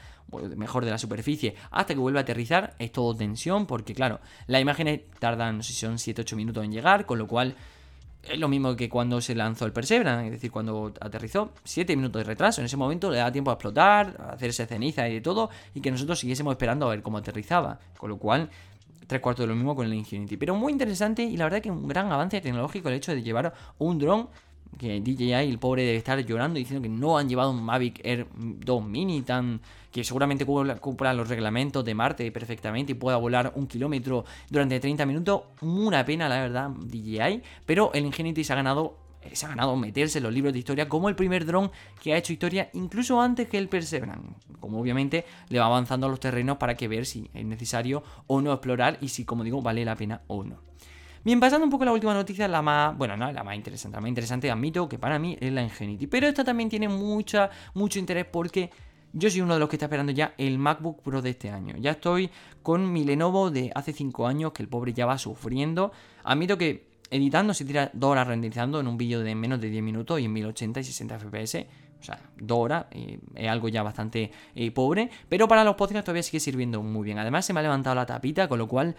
mejor 0.56 0.84
de 0.84 0.90
la 0.90 0.98
superficie, 0.98 1.54
hasta 1.70 1.94
que 1.94 2.00
vuelve 2.00 2.18
a 2.18 2.22
aterrizar, 2.22 2.74
es 2.78 2.92
todo 2.92 3.14
tensión, 3.14 3.66
porque 3.66 3.94
claro, 3.94 4.20
las 4.46 4.60
imágenes 4.60 5.00
tardan, 5.18 5.58
no 5.58 5.62
sé 5.62 5.72
si 5.72 5.80
son 5.80 5.96
7-8 5.96 6.36
minutos 6.36 6.64
en 6.64 6.72
llegar, 6.72 7.06
con 7.06 7.18
lo 7.18 7.26
cual 7.26 7.56
es 8.22 8.38
lo 8.38 8.48
mismo 8.48 8.76
que 8.76 8.88
cuando 8.88 9.20
se 9.20 9.34
lanzó 9.34 9.64
el 9.64 9.72
Perseverance, 9.72 10.26
es 10.26 10.32
decir, 10.32 10.50
cuando 10.50 10.92
aterrizó, 11.00 11.52
7 11.64 11.96
minutos 11.96 12.20
de 12.20 12.24
retraso, 12.24 12.60
en 12.60 12.66
ese 12.66 12.76
momento 12.76 13.10
le 13.10 13.18
da 13.18 13.32
tiempo 13.32 13.50
a 13.50 13.54
explotar, 13.54 14.16
a 14.18 14.32
hacerse 14.32 14.66
ceniza 14.66 15.08
y 15.08 15.14
de 15.14 15.20
todo, 15.20 15.50
y 15.74 15.80
que 15.80 15.90
nosotros 15.90 16.18
siguiésemos 16.18 16.52
esperando 16.52 16.86
a 16.86 16.90
ver 16.90 17.02
cómo 17.02 17.18
aterrizaba, 17.18 17.78
con 17.96 18.10
lo 18.10 18.18
cual 18.18 18.50
tres 19.06 19.20
cuartos 19.20 19.42
de 19.44 19.48
lo 19.48 19.56
mismo 19.56 19.74
con 19.74 19.86
el 19.86 19.94
Infinity. 19.94 20.36
Pero 20.36 20.54
muy 20.54 20.70
interesante 20.70 21.22
y 21.22 21.36
la 21.36 21.44
verdad 21.44 21.60
que 21.60 21.70
un 21.70 21.88
gran 21.88 22.12
avance 22.12 22.40
tecnológico 22.40 22.88
el 22.88 22.94
hecho 22.94 23.12
de 23.12 23.22
llevar 23.22 23.52
un 23.78 23.98
dron 23.98 24.28
que 24.78 25.00
DJI, 25.00 25.32
el 25.32 25.58
pobre, 25.58 25.84
debe 25.84 25.98
estar 25.98 26.18
llorando 26.24 26.58
diciendo 26.58 26.82
que 26.82 26.88
no 26.88 27.18
han 27.18 27.28
llevado 27.28 27.50
un 27.50 27.62
Mavic 27.62 28.00
Air 28.04 28.26
2 28.34 28.84
Mini 28.84 29.22
tan 29.22 29.60
que 29.92 30.04
seguramente 30.04 30.46
cumpla 30.46 31.12
los 31.12 31.28
reglamentos 31.28 31.84
de 31.84 31.94
Marte 31.94 32.30
perfectamente 32.30 32.92
y 32.92 32.94
pueda 32.94 33.16
volar 33.16 33.52
un 33.56 33.66
kilómetro 33.66 34.24
durante 34.48 34.78
30 34.78 35.04
minutos. 35.04 35.42
Una 35.62 36.04
pena, 36.04 36.28
la 36.28 36.40
verdad, 36.40 36.70
DJI. 36.70 37.42
Pero 37.66 37.90
el 37.92 38.06
Ingenuity 38.06 38.44
se 38.44 38.52
ha 38.52 38.56
ganado 38.56 38.96
eh, 39.22 39.36
se 39.36 39.44
ha 39.46 39.50
ganado 39.50 39.76
meterse 39.76 40.18
en 40.18 40.24
los 40.24 40.32
libros 40.32 40.52
de 40.52 40.60
historia 40.60 40.88
como 40.88 41.08
el 41.10 41.14
primer 41.14 41.44
dron 41.44 41.70
que 42.02 42.14
ha 42.14 42.16
hecho 42.16 42.32
historia 42.32 42.70
incluso 42.72 43.20
antes 43.20 43.48
que 43.48 43.58
el 43.58 43.68
Perseverance. 43.68 44.28
Como 44.60 44.80
obviamente 44.80 45.26
le 45.48 45.58
va 45.58 45.66
avanzando 45.66 46.06
a 46.06 46.10
los 46.10 46.20
terrenos 46.20 46.56
para 46.56 46.76
que 46.76 46.88
ver 46.88 47.04
si 47.04 47.30
es 47.34 47.44
necesario 47.44 48.02
o 48.26 48.40
no 48.40 48.52
explorar 48.52 48.98
y 49.00 49.08
si, 49.08 49.24
como 49.24 49.44
digo, 49.44 49.60
vale 49.60 49.84
la 49.84 49.96
pena 49.96 50.22
o 50.26 50.44
no. 50.44 50.56
Bien, 51.22 51.38
pasando 51.38 51.64
un 51.64 51.70
poco 51.70 51.82
a 51.82 51.86
la 51.86 51.92
última 51.92 52.14
noticia, 52.14 52.48
la 52.48 52.62
más, 52.62 52.96
bueno, 52.96 53.14
no, 53.14 53.30
la 53.30 53.44
más 53.44 53.54
interesante, 53.54 53.96
la 53.96 54.00
más 54.00 54.08
interesante 54.08 54.50
admito 54.50 54.88
que 54.88 54.98
para 54.98 55.18
mí 55.18 55.36
es 55.38 55.52
la 55.52 55.62
Ingenuity, 55.62 56.06
pero 56.06 56.26
esta 56.26 56.44
también 56.44 56.70
tiene 56.70 56.88
mucha, 56.88 57.50
mucho 57.74 57.98
interés 57.98 58.24
porque 58.24 58.70
yo 59.12 59.28
soy 59.28 59.42
uno 59.42 59.52
de 59.54 59.60
los 59.60 59.68
que 59.68 59.76
está 59.76 59.84
esperando 59.84 60.12
ya 60.12 60.32
el 60.38 60.58
MacBook 60.58 61.02
Pro 61.02 61.20
de 61.20 61.30
este 61.30 61.50
año. 61.50 61.76
Ya 61.78 61.92
estoy 61.92 62.30
con 62.62 62.90
mi 62.90 63.04
Lenovo 63.04 63.50
de 63.50 63.70
hace 63.74 63.92
5 63.92 64.26
años, 64.26 64.52
que 64.52 64.62
el 64.62 64.68
pobre 64.68 64.94
ya 64.94 65.04
va 65.04 65.18
sufriendo. 65.18 65.92
Admito 66.24 66.56
que 66.56 66.88
editando 67.10 67.52
se 67.52 67.66
tira 67.66 67.90
2 67.92 68.10
horas 68.10 68.26
renderizando 68.26 68.80
en 68.80 68.86
un 68.86 68.96
vídeo 68.96 69.20
de 69.20 69.34
menos 69.34 69.60
de 69.60 69.68
10 69.68 69.82
minutos 69.82 70.20
y 70.20 70.24
en 70.24 70.32
1080 70.32 70.80
y 70.80 70.84
60 70.84 71.18
FPS. 71.18 71.66
O 72.00 72.02
sea, 72.02 72.18
2 72.38 72.58
horas 72.58 72.86
eh, 72.92 73.18
es 73.34 73.48
algo 73.48 73.68
ya 73.68 73.82
bastante 73.82 74.30
eh, 74.54 74.70
pobre. 74.70 75.10
Pero 75.28 75.48
para 75.48 75.64
los 75.64 75.74
podcasts 75.74 76.04
todavía 76.04 76.22
sigue 76.22 76.40
sirviendo 76.40 76.80
muy 76.82 77.04
bien. 77.04 77.18
Además 77.18 77.44
se 77.44 77.52
me 77.52 77.60
ha 77.60 77.62
levantado 77.62 77.96
la 77.96 78.06
tapita, 78.06 78.48
con 78.48 78.58
lo 78.58 78.68
cual 78.68 78.94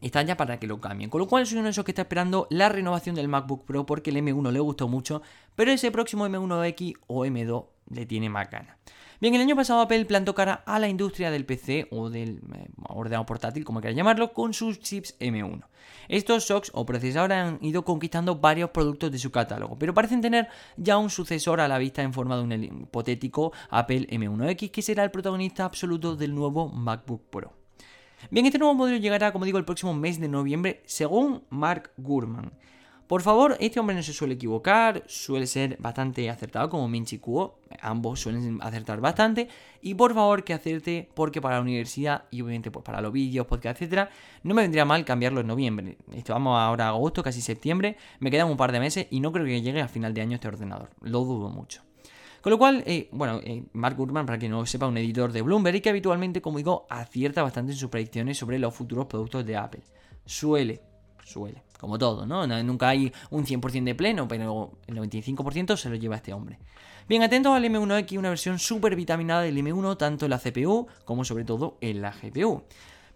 está 0.00 0.22
ya 0.22 0.36
para 0.36 0.58
que 0.58 0.66
lo 0.66 0.80
cambien. 0.80 1.10
Con 1.10 1.20
lo 1.20 1.28
cual 1.28 1.46
soy 1.46 1.58
uno 1.58 1.64
de 1.64 1.70
esos 1.70 1.84
que 1.84 1.92
está 1.92 2.02
esperando 2.02 2.46
la 2.50 2.68
renovación 2.68 3.14
del 3.14 3.28
MacBook 3.28 3.64
Pro 3.64 3.86
porque 3.86 4.10
el 4.10 4.16
M1 4.16 4.50
le 4.52 4.60
gustó 4.60 4.88
mucho, 4.88 5.22
pero 5.54 5.70
ese 5.70 5.90
próximo 5.90 6.26
M1X 6.26 6.94
o 7.06 7.24
M2 7.24 7.66
le 7.90 8.06
tiene 8.06 8.28
más 8.28 8.50
ganas. 8.50 8.76
Bien, 9.18 9.34
el 9.34 9.40
año 9.40 9.56
pasado 9.56 9.80
Apple 9.80 10.04
plantó 10.04 10.34
cara 10.34 10.62
a 10.66 10.78
la 10.78 10.88
industria 10.88 11.30
del 11.30 11.46
PC 11.46 11.88
o 11.90 12.10
del 12.10 12.42
eh, 12.54 12.68
ordenador 12.86 13.24
portátil, 13.24 13.64
como 13.64 13.80
quieras 13.80 13.96
llamarlo, 13.96 14.34
con 14.34 14.52
sus 14.52 14.78
chips 14.80 15.18
M1. 15.18 15.64
Estos 16.08 16.44
SOCs 16.44 16.70
o 16.74 16.84
procesadores 16.84 17.38
han 17.38 17.58
ido 17.62 17.82
conquistando 17.82 18.36
varios 18.36 18.70
productos 18.70 19.10
de 19.10 19.18
su 19.18 19.30
catálogo, 19.30 19.78
pero 19.78 19.94
parecen 19.94 20.20
tener 20.20 20.48
ya 20.76 20.98
un 20.98 21.08
sucesor 21.08 21.60
a 21.60 21.68
la 21.68 21.78
vista 21.78 22.02
en 22.02 22.12
forma 22.12 22.36
de 22.36 22.42
un 22.42 22.52
hipotético 22.52 23.52
Apple 23.70 24.06
M1X 24.10 24.70
que 24.70 24.82
será 24.82 25.02
el 25.02 25.10
protagonista 25.10 25.64
absoluto 25.64 26.14
del 26.14 26.34
nuevo 26.34 26.68
MacBook 26.68 27.30
Pro. 27.30 27.65
Bien, 28.30 28.46
este 28.46 28.58
nuevo 28.58 28.74
modelo 28.74 28.98
llegará, 28.98 29.32
como 29.32 29.44
digo, 29.44 29.58
el 29.58 29.64
próximo 29.64 29.94
mes 29.94 30.20
de 30.20 30.28
noviembre, 30.28 30.82
según 30.86 31.44
Mark 31.50 31.90
Gurman. 31.96 32.52
Por 33.06 33.22
favor, 33.22 33.56
este 33.60 33.78
hombre 33.78 33.94
no 33.94 34.02
se 34.02 34.12
suele 34.12 34.34
equivocar, 34.34 35.04
suele 35.06 35.46
ser 35.46 35.76
bastante 35.78 36.28
acertado 36.28 36.68
como 36.68 36.88
Minchi 36.88 37.18
Kuo, 37.18 37.60
ambos 37.80 38.18
suelen 38.18 38.58
acertar 38.62 39.00
bastante, 39.00 39.48
y 39.80 39.94
por 39.94 40.12
favor 40.12 40.42
que 40.42 40.52
acerte 40.52 41.08
porque 41.14 41.40
para 41.40 41.54
la 41.56 41.62
universidad 41.62 42.24
y 42.32 42.40
obviamente 42.40 42.72
pues 42.72 42.84
para 42.84 43.00
los 43.00 43.12
vídeos, 43.12 43.46
podcast, 43.46 43.80
etcétera, 43.80 44.10
no 44.42 44.54
me 44.54 44.62
vendría 44.62 44.84
mal 44.84 45.04
cambiarlo 45.04 45.40
en 45.40 45.46
noviembre. 45.46 45.98
Esto 46.12 46.32
vamos 46.32 46.58
ahora 46.58 46.86
a 46.86 46.88
agosto, 46.88 47.22
casi 47.22 47.40
septiembre, 47.40 47.96
me 48.18 48.32
quedan 48.32 48.50
un 48.50 48.56
par 48.56 48.72
de 48.72 48.80
meses 48.80 49.06
y 49.08 49.20
no 49.20 49.30
creo 49.30 49.44
que 49.46 49.62
llegue 49.62 49.80
a 49.80 49.86
final 49.86 50.12
de 50.12 50.22
año 50.22 50.34
este 50.34 50.48
ordenador, 50.48 50.90
lo 51.00 51.20
dudo 51.20 51.48
mucho. 51.48 51.85
Con 52.46 52.52
lo 52.52 52.58
cual, 52.58 52.84
eh, 52.86 53.08
bueno, 53.10 53.40
eh, 53.42 53.64
Mark 53.72 53.96
Gurman, 53.96 54.24
para 54.24 54.38
quien 54.38 54.52
no 54.52 54.64
sepa, 54.66 54.86
un 54.86 54.96
editor 54.96 55.32
de 55.32 55.42
Bloomberg 55.42 55.78
y 55.78 55.80
que 55.80 55.90
habitualmente, 55.90 56.40
como 56.40 56.58
digo, 56.58 56.86
acierta 56.88 57.42
bastante 57.42 57.72
en 57.72 57.76
sus 57.76 57.90
predicciones 57.90 58.38
sobre 58.38 58.56
los 58.60 58.72
futuros 58.72 59.06
productos 59.06 59.44
de 59.44 59.56
Apple. 59.56 59.82
Suele, 60.24 60.80
suele, 61.24 61.64
como 61.80 61.98
todo, 61.98 62.24
¿no? 62.24 62.46
Nunca 62.62 62.90
hay 62.90 63.12
un 63.30 63.44
100% 63.44 63.82
de 63.82 63.96
pleno, 63.96 64.28
pero 64.28 64.78
el 64.86 64.96
95% 64.96 65.76
se 65.76 65.88
lo 65.88 65.96
lleva 65.96 66.14
este 66.14 66.32
hombre. 66.32 66.60
Bien, 67.08 67.24
atentos 67.24 67.52
al 67.52 67.64
M1X, 67.64 68.16
una 68.16 68.28
versión 68.28 68.60
súper 68.60 68.94
vitaminada 68.94 69.42
del 69.42 69.58
M1, 69.58 69.96
tanto 69.96 70.26
en 70.26 70.30
la 70.30 70.38
CPU 70.38 70.86
como 71.04 71.24
sobre 71.24 71.42
todo 71.42 71.78
en 71.80 72.00
la 72.00 72.12
GPU. 72.12 72.62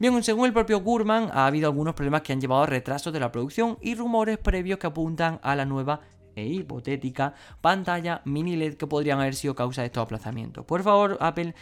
Bien, 0.01 0.25
según 0.25 0.47
el 0.47 0.53
propio 0.53 0.81
Gurman, 0.81 1.31
ha 1.33 1.47
habido 1.47 1.69
algunos 1.69 1.95
problemas 1.95 2.23
que 2.23 2.33
han 2.33 2.41
llevado 2.41 2.65
a 2.65 2.67
retrasos 2.67 3.13
de 3.13 3.21
la 3.21 3.31
producción 3.31 3.79
y 3.81 3.95
rumores 3.95 4.39
previos 4.39 4.81
que 4.81 4.89
apuntan 4.89 5.39
a 5.45 5.55
la 5.55 5.67
nueva 5.67 6.01
e 6.37 6.47
hipotética 6.47 7.35
pantalla 7.61 8.23
mini 8.25 8.57
LED 8.57 8.75
que 8.75 8.87
podrían 8.87 9.21
haber 9.21 9.35
sido 9.35 9.55
causa 9.55 9.83
de 9.83 9.87
estos 9.87 10.03
aplazamientos. 10.03 10.65
Por 10.65 10.83
favor, 10.83 11.19
Apple, 11.21 11.55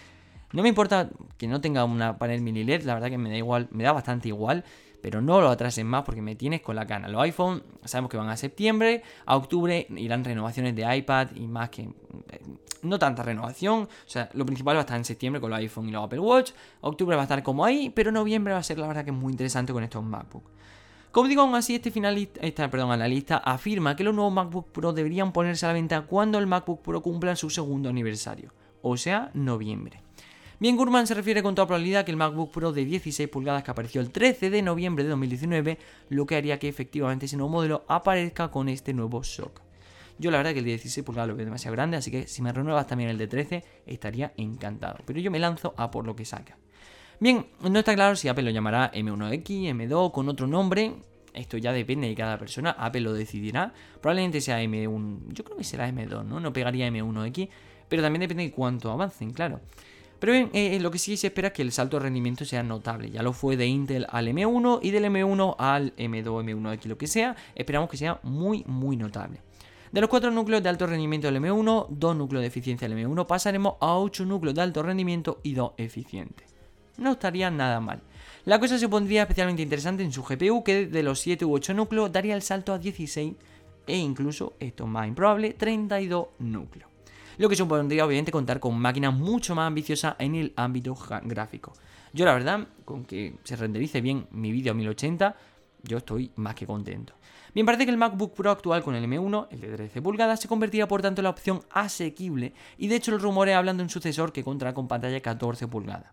no 0.52 0.62
me 0.62 0.68
importa 0.68 1.10
que 1.36 1.46
no 1.46 1.60
tenga 1.60 1.84
una 1.84 2.18
panel 2.18 2.40
mini 2.40 2.64
LED, 2.64 2.82
la 2.82 2.94
verdad 2.94 3.10
que 3.10 3.18
me 3.18 3.30
da 3.30 3.36
igual, 3.36 3.68
me 3.70 3.84
da 3.84 3.92
bastante 3.92 4.28
igual 4.28 4.64
pero 5.00 5.20
no 5.20 5.40
lo 5.40 5.48
atrasen 5.48 5.86
más 5.86 6.04
porque 6.04 6.22
me 6.22 6.34
tienes 6.34 6.60
con 6.60 6.76
la 6.76 6.86
cana. 6.86 7.08
Los 7.08 7.22
iPhone 7.22 7.62
sabemos 7.84 8.10
que 8.10 8.16
van 8.16 8.28
a 8.28 8.36
septiembre, 8.36 9.02
a 9.26 9.36
octubre 9.36 9.86
irán 9.96 10.24
renovaciones 10.24 10.74
de 10.74 10.96
iPad 10.96 11.28
y 11.34 11.46
más 11.46 11.70
que... 11.70 11.82
Eh, 11.82 12.40
no 12.80 12.96
tanta 12.96 13.24
renovación, 13.24 13.82
o 13.82 13.88
sea, 14.08 14.28
lo 14.34 14.46
principal 14.46 14.76
va 14.76 14.80
a 14.80 14.82
estar 14.82 14.96
en 14.96 15.04
septiembre 15.04 15.40
con 15.40 15.50
los 15.50 15.58
iPhone 15.58 15.88
y 15.88 15.90
los 15.90 16.04
Apple 16.04 16.20
Watch, 16.20 16.52
octubre 16.80 17.16
va 17.16 17.22
a 17.22 17.24
estar 17.24 17.42
como 17.42 17.64
ahí, 17.64 17.90
pero 17.90 18.12
noviembre 18.12 18.52
va 18.52 18.60
a 18.60 18.62
ser 18.62 18.78
la 18.78 18.86
verdad 18.86 19.04
que 19.04 19.10
muy 19.10 19.32
interesante 19.32 19.72
con 19.72 19.82
estos 19.82 20.04
MacBook. 20.04 20.44
Como 21.10 21.26
digo, 21.28 21.42
aún 21.42 21.54
así, 21.54 21.74
este 21.74 21.90
finalista, 21.90 22.40
esta, 22.42 22.70
perdón, 22.70 22.92
analista 22.92 23.38
afirma 23.38 23.96
que 23.96 24.04
los 24.04 24.14
nuevos 24.14 24.32
MacBook 24.32 24.72
Pro 24.72 24.92
deberían 24.92 25.32
ponerse 25.32 25.64
a 25.64 25.70
la 25.70 25.72
venta 25.74 26.02
cuando 26.02 26.38
el 26.38 26.46
MacBook 26.46 26.82
Pro 26.82 27.02
cumpla 27.02 27.34
su 27.34 27.48
segundo 27.48 27.88
aniversario, 27.88 28.52
o 28.82 28.96
sea, 28.96 29.30
noviembre. 29.32 30.02
Bien, 30.60 30.76
Gurman 30.76 31.06
se 31.06 31.14
refiere 31.14 31.42
con 31.42 31.54
toda 31.54 31.66
probabilidad 31.66 32.04
que 32.04 32.10
el 32.10 32.16
MacBook 32.16 32.50
Pro 32.50 32.72
de 32.72 32.84
16 32.84 33.28
pulgadas 33.28 33.62
que 33.62 33.70
apareció 33.70 34.00
el 34.00 34.10
13 34.10 34.50
de 34.50 34.60
noviembre 34.60 35.04
de 35.04 35.10
2019, 35.10 35.78
lo 36.10 36.26
que 36.26 36.36
haría 36.36 36.58
que 36.58 36.68
efectivamente 36.68 37.26
ese 37.26 37.36
nuevo 37.36 37.52
modelo 37.52 37.84
aparezca 37.88 38.50
con 38.50 38.68
este 38.68 38.92
nuevo 38.92 39.22
shock. 39.22 39.62
Yo 40.18 40.30
la 40.30 40.38
verdad 40.38 40.52
que 40.52 40.58
el 40.58 40.64
de 40.64 40.72
16 40.72 41.06
pulgadas 41.06 41.28
lo 41.28 41.36
veo 41.36 41.44
demasiado 41.44 41.76
grande, 41.76 41.96
así 41.96 42.10
que 42.10 42.26
si 42.26 42.42
me 42.42 42.52
renuevas 42.52 42.86
también 42.86 43.08
el 43.08 43.18
de 43.18 43.28
13, 43.28 43.64
estaría 43.86 44.34
encantado. 44.36 44.98
Pero 45.06 45.20
yo 45.20 45.30
me 45.30 45.38
lanzo 45.38 45.74
a 45.76 45.90
por 45.90 46.04
lo 46.04 46.16
que 46.16 46.24
saca. 46.24 46.58
Bien, 47.20 47.46
no 47.60 47.80
está 47.80 47.96
claro 47.96 48.14
si 48.14 48.28
Apple 48.28 48.44
lo 48.44 48.50
llamará 48.50 48.92
M1X, 48.92 49.74
M2, 49.74 50.12
con 50.12 50.28
otro 50.28 50.46
nombre. 50.46 50.94
Esto 51.34 51.58
ya 51.58 51.72
depende 51.72 52.06
de 52.06 52.14
cada 52.14 52.38
persona, 52.38 52.70
Apple 52.70 53.00
lo 53.00 53.12
decidirá. 53.12 53.72
Probablemente 54.00 54.40
sea 54.40 54.62
M1, 54.62 55.32
yo 55.32 55.42
creo 55.42 55.56
que 55.56 55.64
será 55.64 55.88
M2, 55.88 56.24
¿no? 56.24 56.38
No 56.38 56.52
pegaría 56.52 56.88
M1X, 56.88 57.48
pero 57.88 58.02
también 58.02 58.20
depende 58.20 58.44
de 58.44 58.52
cuánto 58.52 58.92
avancen, 58.92 59.32
claro. 59.32 59.60
Pero 60.20 60.32
bien, 60.32 60.50
eh, 60.52 60.76
eh, 60.76 60.80
lo 60.80 60.92
que 60.92 60.98
sí 60.98 61.16
se 61.16 61.28
espera 61.28 61.48
es 61.48 61.54
que 61.54 61.62
el 61.62 61.72
salto 61.72 61.96
de 61.96 62.04
rendimiento 62.04 62.44
sea 62.44 62.62
notable. 62.62 63.10
Ya 63.10 63.22
lo 63.24 63.32
fue 63.32 63.56
de 63.56 63.66
Intel 63.66 64.06
al 64.10 64.28
M1 64.28 64.78
y 64.82 64.92
del 64.92 65.04
M1 65.04 65.56
al 65.58 65.96
M2, 65.96 66.44
M1X, 66.44 66.84
lo 66.86 66.98
que 66.98 67.08
sea. 67.08 67.34
Esperamos 67.56 67.90
que 67.90 67.96
sea 67.96 68.20
muy, 68.22 68.62
muy 68.66 68.96
notable. 68.96 69.40
De 69.90 70.00
los 70.00 70.10
cuatro 70.10 70.30
núcleos 70.30 70.62
de 70.62 70.68
alto 70.68 70.86
rendimiento 70.86 71.26
del 71.26 71.42
M1, 71.42 71.86
dos 71.90 72.14
núcleos 72.14 72.42
de 72.42 72.48
eficiencia 72.48 72.88
del 72.88 72.98
M1, 72.98 73.26
pasaremos 73.26 73.74
a 73.80 73.96
8 73.96 74.24
núcleos 74.24 74.54
de 74.54 74.62
alto 74.62 74.82
rendimiento 74.82 75.40
y 75.42 75.54
2 75.54 75.72
eficientes. 75.78 76.57
No 76.98 77.12
estaría 77.12 77.50
nada 77.50 77.80
mal. 77.80 78.00
La 78.44 78.60
cosa 78.60 78.78
se 78.78 78.88
pondría 78.88 79.22
especialmente 79.22 79.62
interesante 79.62 80.02
en 80.02 80.12
su 80.12 80.22
GPU, 80.22 80.62
que 80.62 80.86
de 80.86 81.02
los 81.02 81.20
7 81.20 81.44
u 81.44 81.54
8 81.54 81.74
núcleos 81.74 82.12
daría 82.12 82.34
el 82.34 82.42
salto 82.42 82.72
a 82.72 82.78
16 82.78 83.34
e 83.86 83.96
incluso, 83.96 84.54
esto 84.60 84.86
más 84.86 85.08
improbable, 85.08 85.54
32 85.54 86.26
núcleos 86.40 86.88
lo 87.38 87.48
que 87.48 87.56
supondría 87.56 88.04
obviamente 88.04 88.32
contar 88.32 88.60
con 88.60 88.76
máquinas 88.78 89.14
mucho 89.14 89.54
más 89.54 89.68
ambiciosas 89.68 90.16
en 90.18 90.34
el 90.34 90.52
ámbito 90.56 90.96
gráfico. 91.22 91.72
Yo 92.12 92.24
la 92.24 92.34
verdad, 92.34 92.66
con 92.84 93.04
que 93.04 93.36
se 93.44 93.56
renderice 93.56 94.00
bien 94.00 94.26
mi 94.32 94.50
vídeo 94.50 94.72
a 94.72 94.74
1080, 94.74 95.36
yo 95.84 95.98
estoy 95.98 96.32
más 96.36 96.54
que 96.56 96.66
contento. 96.66 97.14
Bien, 97.54 97.64
parece 97.64 97.84
que 97.84 97.92
el 97.92 97.96
MacBook 97.96 98.34
Pro 98.34 98.50
actual 98.50 98.82
con 98.82 98.94
el 98.94 99.04
M1, 99.04 99.48
el 99.50 99.60
de 99.60 99.68
13 99.68 100.02
pulgadas, 100.02 100.40
se 100.40 100.48
convertirá 100.48 100.88
por 100.88 101.00
tanto 101.00 101.20
en 101.20 101.24
la 101.24 101.30
opción 101.30 101.60
asequible 101.70 102.52
y 102.76 102.88
de 102.88 102.96
hecho 102.96 103.12
los 103.12 103.22
rumores 103.22 103.54
hablan 103.54 103.76
de 103.76 103.84
un 103.84 103.88
sucesor 103.88 104.32
que 104.32 104.44
contará 104.44 104.74
con 104.74 104.88
pantalla 104.88 105.20
14 105.20 105.68
pulgadas. 105.68 106.12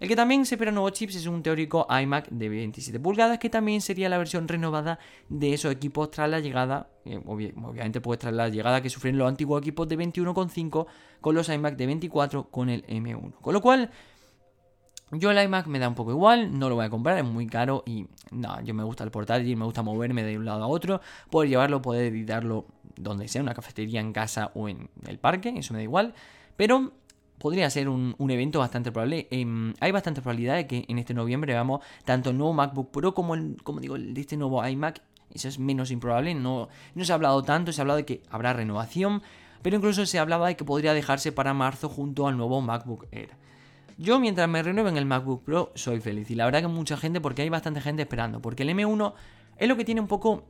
El 0.00 0.08
que 0.08 0.16
también 0.16 0.44
se 0.44 0.56
espera 0.56 0.72
nuevos 0.72 0.92
chips 0.92 1.14
es 1.14 1.26
un 1.26 1.42
teórico 1.42 1.86
iMac 1.88 2.28
de 2.28 2.48
27 2.48 2.98
pulgadas, 2.98 3.38
que 3.38 3.48
también 3.48 3.80
sería 3.80 4.08
la 4.08 4.18
versión 4.18 4.48
renovada 4.48 4.98
de 5.28 5.54
esos 5.54 5.72
equipos 5.72 6.10
tras 6.10 6.28
la 6.28 6.40
llegada, 6.40 6.88
obviamente 7.26 8.00
pues 8.00 8.18
tras 8.18 8.34
la 8.34 8.48
llegada 8.48 8.80
que 8.80 8.90
sufrieron 8.90 9.18
los 9.18 9.28
antiguos 9.28 9.62
equipos 9.62 9.88
de 9.88 9.96
21,5 9.96 10.86
con 11.20 11.34
los 11.34 11.48
iMac 11.48 11.76
de 11.76 11.86
24 11.86 12.50
con 12.50 12.70
el 12.70 12.84
M1. 12.86 13.34
Con 13.40 13.54
lo 13.54 13.60
cual, 13.60 13.90
yo 15.12 15.30
el 15.30 15.42
iMac 15.42 15.68
me 15.68 15.78
da 15.78 15.88
un 15.88 15.94
poco 15.94 16.10
igual, 16.10 16.58
no 16.58 16.68
lo 16.68 16.74
voy 16.74 16.86
a 16.86 16.90
comprar, 16.90 17.16
es 17.18 17.24
muy 17.24 17.46
caro 17.46 17.84
y 17.86 18.06
no, 18.32 18.60
yo 18.62 18.74
me 18.74 18.82
gusta 18.82 19.04
el 19.04 19.12
portátil, 19.12 19.56
me 19.56 19.64
gusta 19.64 19.82
moverme 19.82 20.24
de 20.24 20.36
un 20.36 20.44
lado 20.44 20.64
a 20.64 20.66
otro, 20.66 21.00
poder 21.30 21.48
llevarlo, 21.48 21.80
poder 21.80 22.06
editarlo 22.06 22.66
donde 22.96 23.28
sea, 23.28 23.40
en 23.40 23.44
una 23.44 23.54
cafetería, 23.54 24.00
en 24.00 24.12
casa 24.12 24.50
o 24.54 24.68
en 24.68 24.90
el 25.06 25.18
parque, 25.18 25.54
eso 25.56 25.72
me 25.72 25.78
da 25.78 25.84
igual. 25.84 26.14
Pero 26.56 26.92
podría 27.44 27.68
ser 27.68 27.90
un, 27.90 28.16
evento 28.30 28.60
bastante 28.60 28.90
probable. 28.90 29.28
Em, 29.30 29.74
hay 29.78 29.92
bastante 29.92 30.22
probabilidad 30.22 30.54
de 30.54 30.66
que 30.66 30.86
en 30.88 30.98
este 30.98 31.12
noviembre 31.12 31.52
veamos 31.52 31.84
tanto 32.06 32.30
el 32.30 32.38
nuevo 32.38 32.54
MacBook 32.54 32.90
Pro 32.90 33.12
como, 33.12 33.34
el, 33.34 33.58
como 33.62 33.80
digo, 33.80 33.98
de 33.98 34.18
este 34.18 34.38
nuevo 34.38 34.66
iMac. 34.66 35.02
Eso 35.30 35.48
es 35.48 35.58
menos 35.58 35.90
improbable. 35.90 36.34
No, 36.34 36.70
no 36.94 37.04
se 37.04 37.12
ha 37.12 37.16
hablado 37.16 37.42
tanto, 37.42 37.70
se 37.70 37.78
ha 37.78 37.82
hablado 37.82 37.98
de 37.98 38.06
que 38.06 38.22
habrá 38.30 38.54
renovación. 38.54 39.20
Pero 39.60 39.76
incluso 39.76 40.06
se 40.06 40.18
hablaba 40.18 40.48
de 40.48 40.56
que 40.56 40.64
podría 40.64 40.94
dejarse 40.94 41.32
para 41.32 41.52
marzo 41.52 41.90
junto 41.90 42.26
al 42.26 42.38
nuevo 42.38 42.62
MacBook 42.62 43.08
Air. 43.12 43.36
Yo 43.98 44.18
mientras 44.20 44.48
me 44.48 44.62
renueven 44.62 44.96
el 44.96 45.04
MacBook 45.04 45.44
Pro 45.44 45.70
soy 45.74 46.00
feliz. 46.00 46.30
Y 46.30 46.36
la 46.36 46.46
verdad 46.46 46.62
que 46.62 46.68
mucha 46.68 46.96
gente, 46.96 47.20
porque 47.20 47.42
hay 47.42 47.50
bastante 47.50 47.82
gente 47.82 48.00
esperando. 48.00 48.40
Porque 48.40 48.62
el 48.62 48.70
M1 48.70 49.12
es 49.58 49.68
lo 49.68 49.76
que 49.76 49.84
tiene 49.84 50.00
un 50.00 50.08
poco 50.08 50.44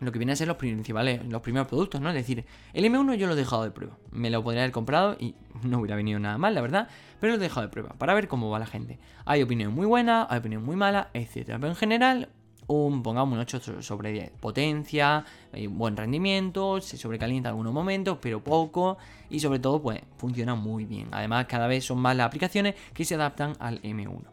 lo 0.00 0.12
que 0.12 0.18
viene 0.18 0.32
a 0.32 0.36
ser 0.36 0.48
los 0.48 0.56
principales, 0.56 1.24
los 1.26 1.40
primeros 1.40 1.68
productos, 1.68 2.00
¿no? 2.00 2.08
Es 2.10 2.14
decir, 2.14 2.44
el 2.72 2.84
M1 2.84 3.14
yo 3.14 3.26
lo 3.26 3.32
he 3.32 3.36
dejado 3.36 3.64
de 3.64 3.70
prueba. 3.70 3.96
Me 4.10 4.30
lo 4.30 4.42
podría 4.42 4.62
haber 4.62 4.72
comprado 4.72 5.16
y 5.18 5.34
no 5.62 5.78
hubiera 5.78 5.96
venido 5.96 6.18
nada 6.18 6.38
mal, 6.38 6.54
la 6.54 6.60
verdad, 6.60 6.88
pero 7.20 7.32
lo 7.32 7.38
he 7.38 7.42
dejado 7.42 7.66
de 7.66 7.72
prueba 7.72 7.90
para 7.98 8.14
ver 8.14 8.28
cómo 8.28 8.50
va 8.50 8.58
la 8.58 8.66
gente. 8.66 8.98
Hay 9.24 9.42
opinión 9.42 9.72
muy 9.74 9.86
buena, 9.86 10.26
hay 10.28 10.38
opinión 10.38 10.64
muy 10.64 10.76
mala, 10.76 11.10
etc. 11.14 11.44
Pero 11.46 11.68
en 11.68 11.76
general, 11.76 12.28
un, 12.66 13.02
pongamos 13.02 13.34
un 13.34 13.40
8 13.40 13.82
sobre 13.82 14.12
10. 14.12 14.32
Potencia, 14.40 15.24
eh, 15.52 15.66
buen 15.68 15.96
rendimiento, 15.96 16.80
se 16.80 16.96
sobrecalienta 16.96 17.48
en 17.48 17.52
algunos 17.52 17.72
momentos, 17.72 18.18
pero 18.20 18.42
poco. 18.42 18.98
Y 19.30 19.40
sobre 19.40 19.60
todo, 19.60 19.80
pues 19.80 20.00
funciona 20.18 20.54
muy 20.54 20.84
bien. 20.84 21.08
Además, 21.12 21.46
cada 21.46 21.66
vez 21.66 21.84
son 21.84 21.98
más 21.98 22.16
las 22.16 22.26
aplicaciones 22.26 22.74
que 22.92 23.04
se 23.04 23.14
adaptan 23.14 23.54
al 23.60 23.80
M1. 23.82 24.24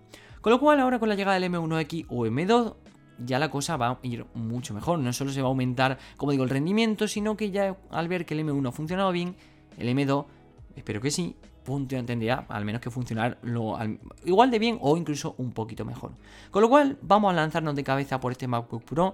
Con 0.41 0.51
lo 0.51 0.59
cual, 0.59 0.79
ahora 0.81 0.99
con 0.99 1.07
la 1.07 1.15
llegada 1.15 1.39
del 1.39 1.49
M1X 1.51 2.07
o 2.09 2.25
M2, 2.25 2.75
ya 3.17 3.39
la 3.39 3.49
cosa 3.49 3.77
va 3.77 3.89
a 3.89 3.99
ir 4.03 4.25
mucho 4.33 4.73
mejor. 4.73 4.99
No 4.99 5.13
solo 5.13 5.31
se 5.31 5.41
va 5.41 5.47
a 5.47 5.49
aumentar, 5.49 5.97
como 6.17 6.31
digo, 6.31 6.43
el 6.43 6.49
rendimiento, 6.49 7.07
sino 7.07 7.37
que 7.37 7.51
ya 7.51 7.75
al 7.89 8.07
ver 8.07 8.25
que 8.25 8.33
el 8.33 8.41
M1 8.45 8.69
ha 8.69 8.71
funcionado 8.71 9.11
bien, 9.11 9.35
el 9.77 9.89
M2, 9.89 10.25
espero 10.75 11.01
que 11.01 11.11
sí, 11.11 11.35
punto 11.63 11.95
tendría 12.05 12.45
al 12.49 12.65
menos 12.65 12.81
que 12.81 12.91
funcionar 12.91 13.39
igual 14.25 14.51
de 14.51 14.59
bien 14.59 14.77
o 14.81 14.97
incluso 14.97 15.35
un 15.37 15.51
poquito 15.51 15.85
mejor. 15.85 16.11
Con 16.51 16.61
lo 16.61 16.69
cual, 16.69 16.97
vamos 17.01 17.31
a 17.31 17.35
lanzarnos 17.35 17.75
de 17.75 17.83
cabeza 17.83 18.19
por 18.19 18.31
este 18.31 18.47
MacBook 18.47 18.83
Pro. 18.83 19.13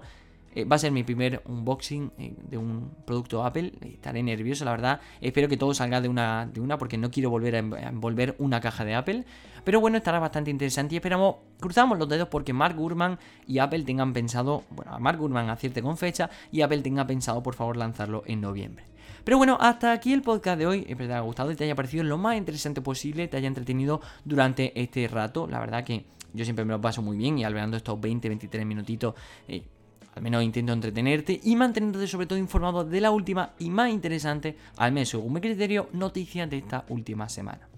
Eh, 0.54 0.64
va 0.64 0.76
a 0.76 0.78
ser 0.78 0.90
mi 0.90 1.04
primer 1.04 1.42
unboxing 1.44 2.12
eh, 2.18 2.34
de 2.48 2.58
un 2.58 2.90
producto 3.04 3.44
Apple. 3.44 3.72
Estaré 3.82 4.22
nervioso, 4.22 4.64
la 4.64 4.72
verdad. 4.72 5.00
Espero 5.20 5.48
que 5.48 5.56
todo 5.56 5.74
salga 5.74 6.00
de 6.00 6.08
una, 6.08 6.46
de 6.52 6.60
una 6.60 6.76
porque 6.78 6.98
no 6.98 7.10
quiero 7.10 7.30
volver 7.30 7.56
a 7.56 7.58
envolver 7.58 8.34
una 8.38 8.60
caja 8.60 8.84
de 8.84 8.94
Apple. 8.94 9.24
Pero 9.64 9.80
bueno, 9.80 9.96
estará 9.96 10.18
bastante 10.18 10.50
interesante 10.50 10.94
y 10.94 10.98
esperamos, 10.98 11.36
cruzamos 11.60 11.98
los 11.98 12.08
dedos 12.08 12.28
porque 12.28 12.52
Mark 12.52 12.76
Gurman 12.76 13.18
y 13.46 13.58
Apple 13.58 13.82
tengan 13.84 14.12
pensado, 14.12 14.64
bueno, 14.70 14.98
Mark 14.98 15.18
Gurman 15.18 15.50
acierte 15.50 15.82
con 15.82 15.96
fecha 15.96 16.30
y 16.50 16.62
Apple 16.62 16.80
tenga 16.82 17.06
pensado 17.06 17.42
por 17.42 17.54
favor 17.54 17.76
lanzarlo 17.76 18.22
en 18.26 18.40
noviembre. 18.40 18.84
Pero 19.22 19.36
bueno, 19.36 19.58
hasta 19.60 19.92
aquí 19.92 20.12
el 20.12 20.22
podcast 20.22 20.58
de 20.58 20.66
hoy. 20.66 20.78
Espero 20.80 20.98
que 20.98 21.06
te 21.06 21.12
haya 21.12 21.20
gustado 21.20 21.52
y 21.52 21.56
te 21.56 21.64
haya 21.64 21.74
parecido 21.74 22.04
lo 22.04 22.16
más 22.16 22.36
interesante 22.36 22.80
posible, 22.80 23.28
te 23.28 23.36
haya 23.36 23.48
entretenido 23.48 24.00
durante 24.24 24.80
este 24.80 25.06
rato. 25.08 25.46
La 25.46 25.60
verdad 25.60 25.84
que 25.84 26.06
yo 26.32 26.44
siempre 26.44 26.64
me 26.64 26.72
lo 26.72 26.80
paso 26.80 27.02
muy 27.02 27.16
bien 27.16 27.38
y 27.38 27.44
albergando 27.44 27.76
estos 27.76 27.98
20-23 27.98 28.64
minutitos. 28.64 29.14
Eh, 29.46 29.62
al 30.14 30.22
menos 30.22 30.42
intento 30.42 30.72
entretenerte 30.72 31.40
y 31.42 31.56
mantenerte 31.56 32.06
sobre 32.06 32.26
todo 32.26 32.38
informado 32.38 32.84
de 32.84 33.00
la 33.00 33.10
última 33.10 33.52
y 33.58 33.70
más 33.70 33.90
interesante, 33.90 34.56
al 34.76 34.92
menos 34.92 35.10
según 35.10 35.32
mi 35.32 35.40
criterio, 35.40 35.88
noticias 35.92 36.48
de 36.50 36.58
esta 36.58 36.84
última 36.88 37.28
semana. 37.28 37.68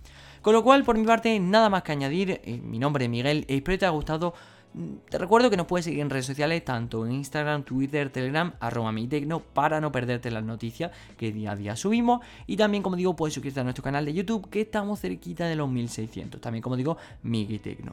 Con 0.43 0.55
lo 0.55 0.65
cual, 0.65 0.83
por 0.83 0.99
mi 0.99 1.05
parte, 1.05 1.39
nada 1.39 1.71
más 1.71 1.85
que 1.85 1.93
añadir. 1.93 2.41
Eh, 2.45 2.61
mi 2.63 2.81
nombre 2.81 3.05
es 3.05 3.11
Miguel, 3.11 3.45
espero 3.47 3.75
que 3.75 3.79
te 3.79 3.87
haya 3.87 3.93
gustado. 3.93 4.35
Mm, 4.75 4.95
te 5.09 5.19
recuerdo 5.19 5.51
que 5.51 5.57
nos 5.57 5.67
puedes 5.67 5.85
seguir 5.85 6.01
en 6.01 6.11
redes 6.11 6.27
sociales, 6.27 6.65
tanto 6.65 7.07
en 7.07 7.13
Instagram, 7.13 7.63
Twitter, 7.63 8.11
Telegram, 8.11 8.53
arroba 8.59 8.91
mi 8.91 9.07
tecno, 9.07 9.39
para 9.39 9.81
no 9.81 9.93
perderte 9.93 10.33
las 10.33 10.43
noticias 10.43 10.91
que 11.17 11.31
día 11.31 11.53
a 11.53 11.57
día 11.57 11.77
subimos. 11.77 12.23
Y 12.49 12.57
también, 12.57 12.83
como 12.83 12.97
digo, 12.97 13.15
puedes 13.15 13.35
suscribirte 13.35 13.61
a 13.61 13.65
nuestro 13.65 13.85
canal 13.85 14.05
de 14.05 14.15
YouTube, 14.15 14.51
que 14.51 14.63
estamos 14.63 15.01
cerquita 15.01 15.47
de 15.47 15.55
los 15.55 15.71
1600. 15.71 16.41
También, 16.41 16.63
como 16.63 16.77
digo, 16.77 16.97
Miguel 17.23 17.61
Tecno. 17.61 17.93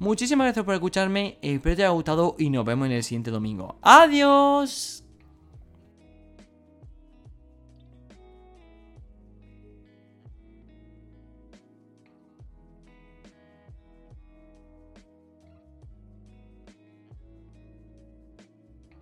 Muchísimas 0.00 0.46
gracias 0.46 0.64
por 0.64 0.72
escucharme, 0.72 1.36
espero 1.42 1.76
te 1.76 1.82
haya 1.82 1.90
gustado 1.90 2.34
y 2.38 2.48
nos 2.48 2.64
vemos 2.64 2.86
en 2.86 2.92
el 2.92 3.04
siguiente 3.04 3.30
domingo. 3.30 3.76
¡Adiós! 3.82 5.04